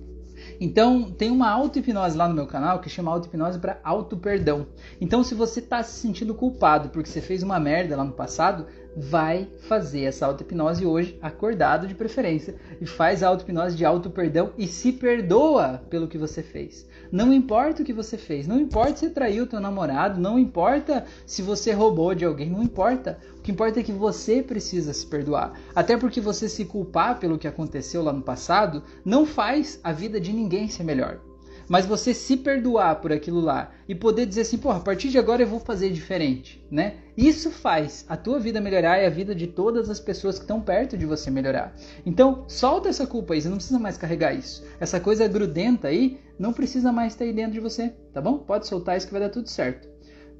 [0.59, 4.67] Então, tem uma auto-hipnose lá no meu canal que chama auto-hipnose para auto-perdão.
[4.99, 8.67] Então, se você está se sentindo culpado porque você fez uma merda lá no passado,
[8.95, 14.67] vai fazer essa auto-hipnose hoje, acordado de preferência, e faz a auto-hipnose de auto-perdão e
[14.67, 16.87] se perdoa pelo que você fez.
[17.13, 21.43] Não importa o que você fez, não importa se traiu teu namorado, não importa se
[21.43, 23.19] você roubou de alguém, não importa.
[23.37, 25.53] O que importa é que você precisa se perdoar.
[25.75, 30.19] Até porque você se culpar pelo que aconteceu lá no passado não faz a vida
[30.19, 31.19] de ninguém ser melhor
[31.67, 35.17] mas você se perdoar por aquilo lá e poder dizer assim, porra, a partir de
[35.17, 36.95] agora eu vou fazer diferente, né?
[37.15, 40.59] Isso faz a tua vida melhorar e a vida de todas as pessoas que estão
[40.59, 41.75] perto de você melhorar.
[42.05, 44.63] Então, solta essa culpa aí, você não precisa mais carregar isso.
[44.79, 48.39] Essa coisa grudenta aí não precisa mais estar aí dentro de você, tá bom?
[48.39, 49.93] Pode soltar isso que vai dar tudo certo.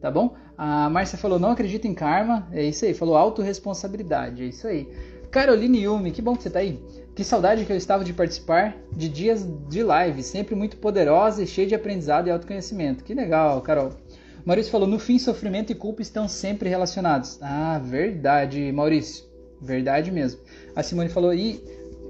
[0.04, 0.36] Tá bom?
[0.58, 2.46] A Márcia falou: não acredita em karma.
[2.52, 2.94] É isso aí.
[2.94, 4.44] Falou autorresponsabilidade.
[4.44, 4.86] É isso aí.
[5.32, 6.78] Caroline Yumi, que bom que você tá aí.
[7.16, 11.47] Que saudade que eu estava de participar de dias de live, sempre muito poderosa e
[11.47, 13.03] cheia de aprendizado e autoconhecimento.
[13.03, 13.91] Que legal, Carol.
[14.43, 17.38] Maurício falou: no fim, sofrimento e culpa estão sempre relacionados.
[17.39, 19.26] Ah, verdade, Maurício.
[19.61, 20.41] Verdade mesmo.
[20.76, 21.64] A Simone falou: e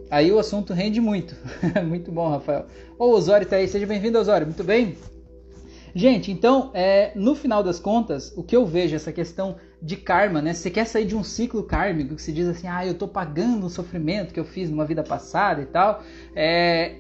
[0.10, 1.36] aí o assunto rende muito.
[1.86, 2.66] muito bom, Rafael.
[2.98, 3.68] Ô, Osório tá aí.
[3.68, 4.48] Seja bem-vindo, Osório.
[4.48, 4.98] Muito bem?
[5.94, 10.42] Gente, então, é, no final das contas, o que eu vejo, essa questão de karma,
[10.42, 10.54] né?
[10.54, 13.66] Você quer sair de um ciclo kármico que se diz assim, ah, eu tô pagando
[13.66, 16.02] o sofrimento que eu fiz numa vida passada e tal.
[16.34, 17.00] É,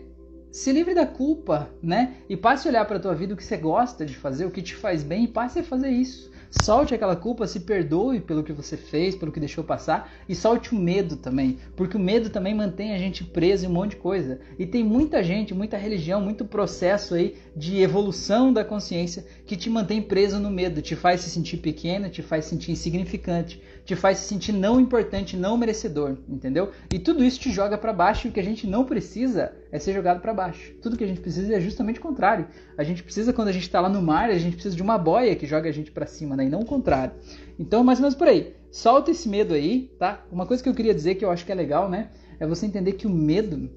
[0.51, 2.17] se livre da culpa, né?
[2.27, 4.51] E passe a olhar para a tua vida o que você gosta de fazer, o
[4.51, 6.29] que te faz bem, e passe a fazer isso.
[6.53, 10.75] Solte aquela culpa, se perdoe pelo que você fez, pelo que deixou passar e solte
[10.75, 13.95] o medo também, porque o medo também mantém a gente preso em um monte de
[13.95, 14.39] coisa.
[14.59, 19.67] E tem muita gente, muita religião, muito processo aí de evolução da consciência que te
[19.67, 23.95] mantém preso no medo, te faz se sentir pequeno, te faz se sentir insignificante, te
[23.95, 26.71] faz se sentir não importante, não merecedor, entendeu?
[26.93, 29.77] E tudo isso te joga para baixo e o que a gente não precisa é
[29.77, 30.73] ser jogado para baixo.
[30.81, 32.47] Tudo que a gente precisa é justamente o contrário.
[32.77, 34.97] A gente precisa, quando a gente está lá no mar, a gente precisa de uma
[34.97, 36.45] boia que joga a gente para cima, né?
[36.45, 37.13] E não o contrário.
[37.59, 38.55] Então, mais ou menos por aí.
[38.71, 40.25] Solta esse medo aí, tá?
[40.31, 42.09] Uma coisa que eu queria dizer que eu acho que é legal, né?
[42.39, 43.69] É você entender que o medo.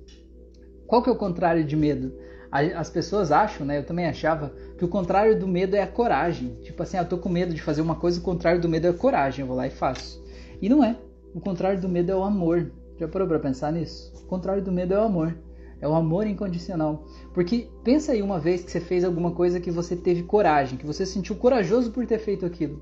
[0.87, 2.15] Qual que é o contrário de medo?
[2.51, 3.79] As pessoas acham, né?
[3.79, 6.59] Eu também achava que o contrário do medo é a coragem.
[6.63, 8.87] Tipo assim, ah, eu tô com medo de fazer uma coisa, o contrário do medo
[8.87, 9.41] é a coragem.
[9.43, 10.23] Eu vou lá e faço.
[10.61, 10.97] E não é.
[11.35, 12.71] O contrário do medo é o amor.
[12.99, 14.13] Já parou pra pensar nisso?
[14.23, 15.37] O contrário do medo é o amor.
[15.81, 17.05] É o amor incondicional.
[17.35, 20.87] Porque pensa aí uma vez que você fez alguma coisa que você teve coragem, que
[20.87, 22.81] você se sentiu corajoso por ter feito aquilo.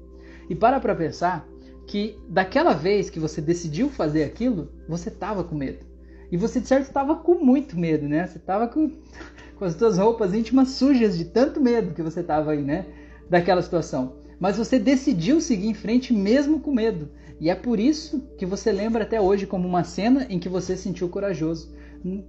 [0.49, 1.49] E para pra pensar
[1.87, 5.85] que daquela vez que você decidiu fazer aquilo, você tava com medo.
[6.31, 8.27] E você de certo estava com muito medo, né?
[8.27, 8.91] Você estava com,
[9.57, 12.87] com as suas roupas íntimas sujas de tanto medo que você estava aí, né?
[13.29, 14.15] Daquela situação.
[14.39, 17.09] Mas você decidiu seguir em frente mesmo com medo.
[17.41, 20.77] E é por isso que você lembra até hoje como uma cena em que você
[20.77, 21.73] se sentiu corajoso.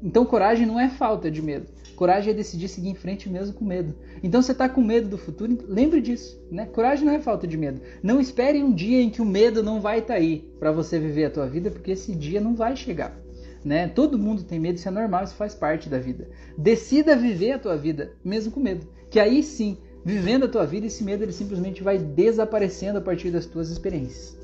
[0.02, 1.68] Então, coragem não é falta de medo.
[1.96, 3.94] Coragem é decidir seguir em frente mesmo com medo.
[4.24, 6.42] Então, você está com medo do futuro, lembre disso.
[6.50, 6.66] Né?
[6.66, 7.82] Coragem não é falta de medo.
[8.02, 10.98] Não espere um dia em que o medo não vai estar tá aí para você
[10.98, 13.25] viver a tua vida, porque esse dia não vai chegar.
[13.66, 13.88] Né?
[13.88, 16.30] Todo mundo tem medo, isso é normal, isso faz parte da vida.
[16.56, 18.88] Decida viver a tua vida, mesmo com medo.
[19.10, 23.32] Que aí sim, vivendo a tua vida, esse medo ele simplesmente vai desaparecendo a partir
[23.32, 24.38] das tuas experiências.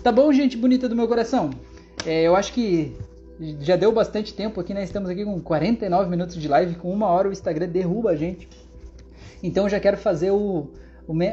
[0.00, 1.50] Tá bom, gente bonita do meu coração?
[2.06, 2.96] É, eu acho que
[3.60, 4.84] já deu bastante tempo aqui, né?
[4.84, 8.48] Estamos aqui com 49 minutos de live, com uma hora o Instagram derruba a gente.
[9.42, 10.68] Então já quero fazer o,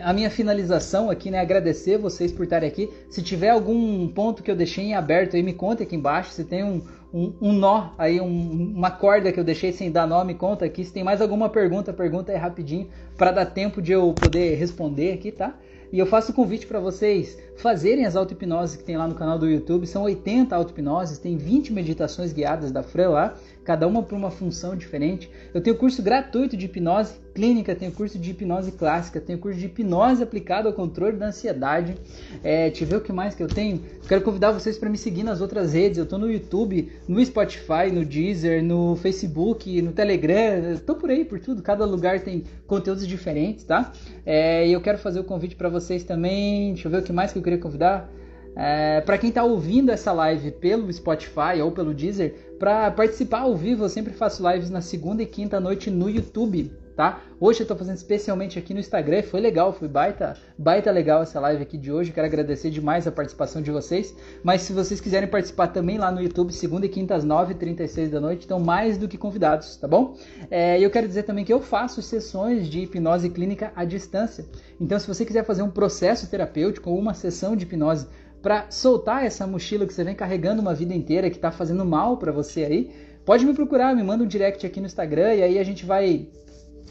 [0.03, 1.39] a minha finalização aqui, né?
[1.39, 2.89] Agradecer vocês por estarem aqui.
[3.09, 6.32] Se tiver algum ponto que eu deixei em aberto aí, me conta aqui embaixo.
[6.32, 6.82] Se tem um,
[7.14, 10.66] um, um nó aí, um, uma corda que eu deixei sem dar nó, me conta
[10.66, 10.84] aqui.
[10.84, 12.88] Se tem mais alguma pergunta, pergunta aí rapidinho
[13.18, 15.55] para dar tempo de eu poder responder aqui, tá?
[15.92, 19.38] E eu faço o convite para vocês fazerem as auto-hipnoses que tem lá no canal
[19.38, 19.86] do YouTube.
[19.88, 23.36] São 80 auto-hipnoses, tem 20 meditações guiadas da Fran lá,
[23.66, 25.30] cada uma para uma função diferente.
[25.54, 29.66] Eu tenho curso gratuito de hipnose clínica, tenho curso de hipnose clássica, tenho curso de
[29.66, 31.96] hipnose aplicado ao controle da ansiedade.
[32.44, 33.82] É, deixa eu ver o que mais que eu tenho.
[34.08, 35.98] Quero convidar vocês para me seguir nas outras redes.
[35.98, 40.72] Eu estou no YouTube, no Spotify, no Deezer, no Facebook, no Telegram.
[40.74, 41.62] Estou por aí, por tudo.
[41.62, 43.92] Cada lugar tem conteúdos diferentes, tá?
[44.26, 46.73] É, e eu quero fazer o convite para vocês também.
[46.73, 48.11] Deixa eu ver o que mais que eu queria convidar.
[48.55, 53.55] É, para quem está ouvindo essa live pelo Spotify ou pelo Deezer, para participar ao
[53.55, 57.22] vivo, eu sempre faço lives na segunda e quinta noite no YouTube tá?
[57.39, 61.39] Hoje eu tô fazendo especialmente aqui no Instagram, foi legal, foi baita, baita legal essa
[61.39, 62.12] live aqui de hoje.
[62.12, 64.14] Quero agradecer demais a participação de vocês.
[64.43, 68.20] Mas se vocês quiserem participar também lá no YouTube, segunda e quinta às 9h36 da
[68.20, 70.18] noite, estão mais do que convidados, tá bom?
[70.52, 74.45] É, eu quero dizer também que eu faço sessões de hipnose clínica à distância.
[74.78, 78.08] Então, se você quiser fazer um processo terapêutico ou uma sessão de hipnose
[78.41, 82.18] para soltar essa mochila que você vem carregando uma vida inteira que está fazendo mal
[82.18, 82.91] para você aí,
[83.24, 86.28] pode me procurar, me manda um direct aqui no Instagram e aí a gente vai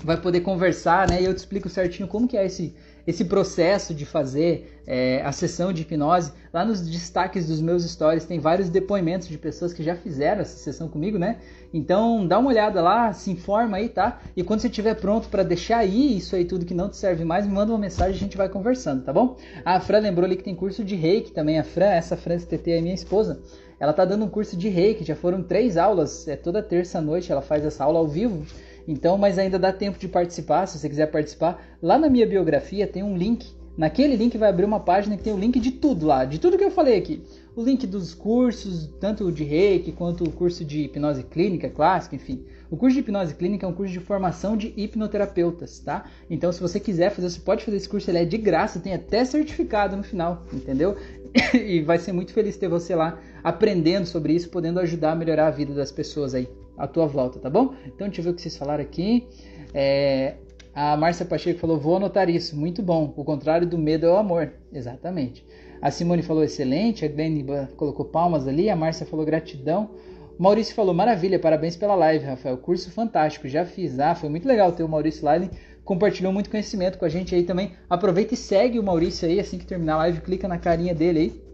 [0.02, 1.20] vai poder conversar, né?
[1.20, 2.74] E eu te explico certinho como que é esse,
[3.06, 6.32] esse processo de fazer é, a sessão de hipnose.
[6.52, 10.56] Lá nos destaques dos meus stories tem vários depoimentos de pessoas que já fizeram essa
[10.56, 11.38] sessão comigo, né?
[11.72, 14.20] Então dá uma olhada lá, se informa aí, tá?
[14.36, 17.24] E quando você estiver pronto para deixar aí isso aí tudo que não te serve
[17.24, 19.36] mais, me manda uma mensagem e a gente vai conversando, tá bom?
[19.64, 21.58] A Fran lembrou ali que tem curso de reiki também.
[21.58, 23.40] A Fran, essa Fran TT é minha esposa.
[23.80, 27.30] Ela tá dando um curso de reiki, já foram três aulas, é toda terça noite
[27.30, 28.44] ela faz essa aula ao vivo.
[28.88, 31.62] Então, mas ainda dá tempo de participar, se você quiser participar.
[31.82, 33.46] Lá na minha biografia tem um link.
[33.76, 36.56] Naquele link vai abrir uma página que tem o link de tudo lá, de tudo
[36.56, 37.22] que eu falei aqui.
[37.54, 42.46] O link dos cursos, tanto de reiki quanto o curso de hipnose clínica clássica, enfim.
[42.70, 46.06] O curso de hipnose clínica é um curso de formação de hipnoterapeutas, tá?
[46.30, 48.94] Então, se você quiser fazer, você pode fazer esse curso, ele é de graça, tem
[48.94, 50.96] até certificado no final, entendeu?
[51.54, 55.48] e vai ser muito feliz ter você lá aprendendo sobre isso, podendo ajudar a melhorar
[55.48, 56.48] a vida das pessoas aí
[56.78, 57.74] à tua volta, tá bom?
[57.86, 59.26] Então, deixa eu ver o que vocês falaram aqui.
[59.74, 60.34] É,
[60.74, 63.12] a Márcia Pacheco falou: vou anotar isso, muito bom.
[63.16, 64.52] O contrário do medo é o amor.
[64.72, 65.44] Exatamente.
[65.82, 67.44] A Simone falou excelente, a Glenn
[67.76, 69.90] colocou palmas ali, a Márcia falou gratidão.
[70.38, 72.56] O Maurício falou maravilha, parabéns pela live, Rafael.
[72.58, 73.98] Curso fantástico, já fiz.
[73.98, 75.50] Ah, foi muito legal ter o Maurício Lyle.
[75.84, 77.72] Compartilhou muito conhecimento com a gente aí também.
[77.90, 81.18] Aproveita e segue o Maurício aí, assim que terminar a live, clica na carinha dele
[81.18, 81.47] aí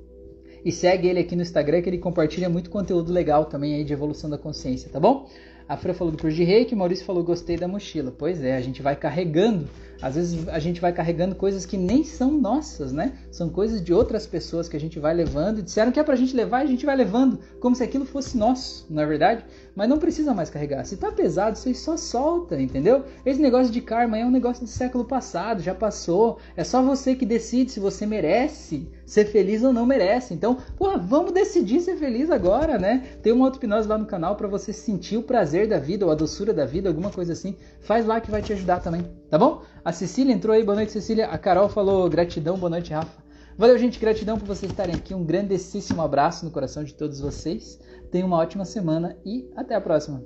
[0.65, 3.93] e segue ele aqui no Instagram que ele compartilha muito conteúdo legal também aí de
[3.93, 5.29] evolução da consciência, tá bom?
[5.69, 8.13] A Fran falou do curso de reiki, o Maurício falou gostei da mochila.
[8.17, 9.69] Pois é, a gente vai carregando,
[10.05, 13.15] às vezes a gente vai carregando coisas que nem são nossas, né?
[13.31, 15.63] São coisas de outras pessoas que a gente vai levando.
[15.63, 18.87] Disseram que é pra gente levar a gente vai levando, como se aquilo fosse nosso,
[18.91, 19.47] não é verdade?
[19.75, 20.85] Mas não precisa mais carregar.
[20.85, 23.03] Se tá pesado, aí só solta, entendeu?
[23.25, 26.39] Esse negócio de karma é um negócio do século passado, já passou.
[26.55, 30.35] É só você que decide se você merece ser feliz ou não merece.
[30.35, 33.05] Então, porra, vamos decidir ser feliz agora, né?
[33.23, 36.15] Tem uma auto-hipnose lá no canal para você sentir o prazer da vida ou a
[36.15, 37.57] doçura da vida, alguma coisa assim.
[37.81, 39.03] Faz lá que vai te ajudar também,
[39.35, 39.63] tá bom?
[39.85, 41.27] A Cecília entrou aí, boa noite, Cecília.
[41.27, 43.21] A Carol falou gratidão, boa noite, Rafa.
[43.59, 45.13] Valeu, gente, gratidão por vocês estarem aqui.
[45.13, 47.81] Um grandíssimo abraço no coração de todos vocês.
[48.13, 50.23] Tenham uma ótima semana e até a próxima.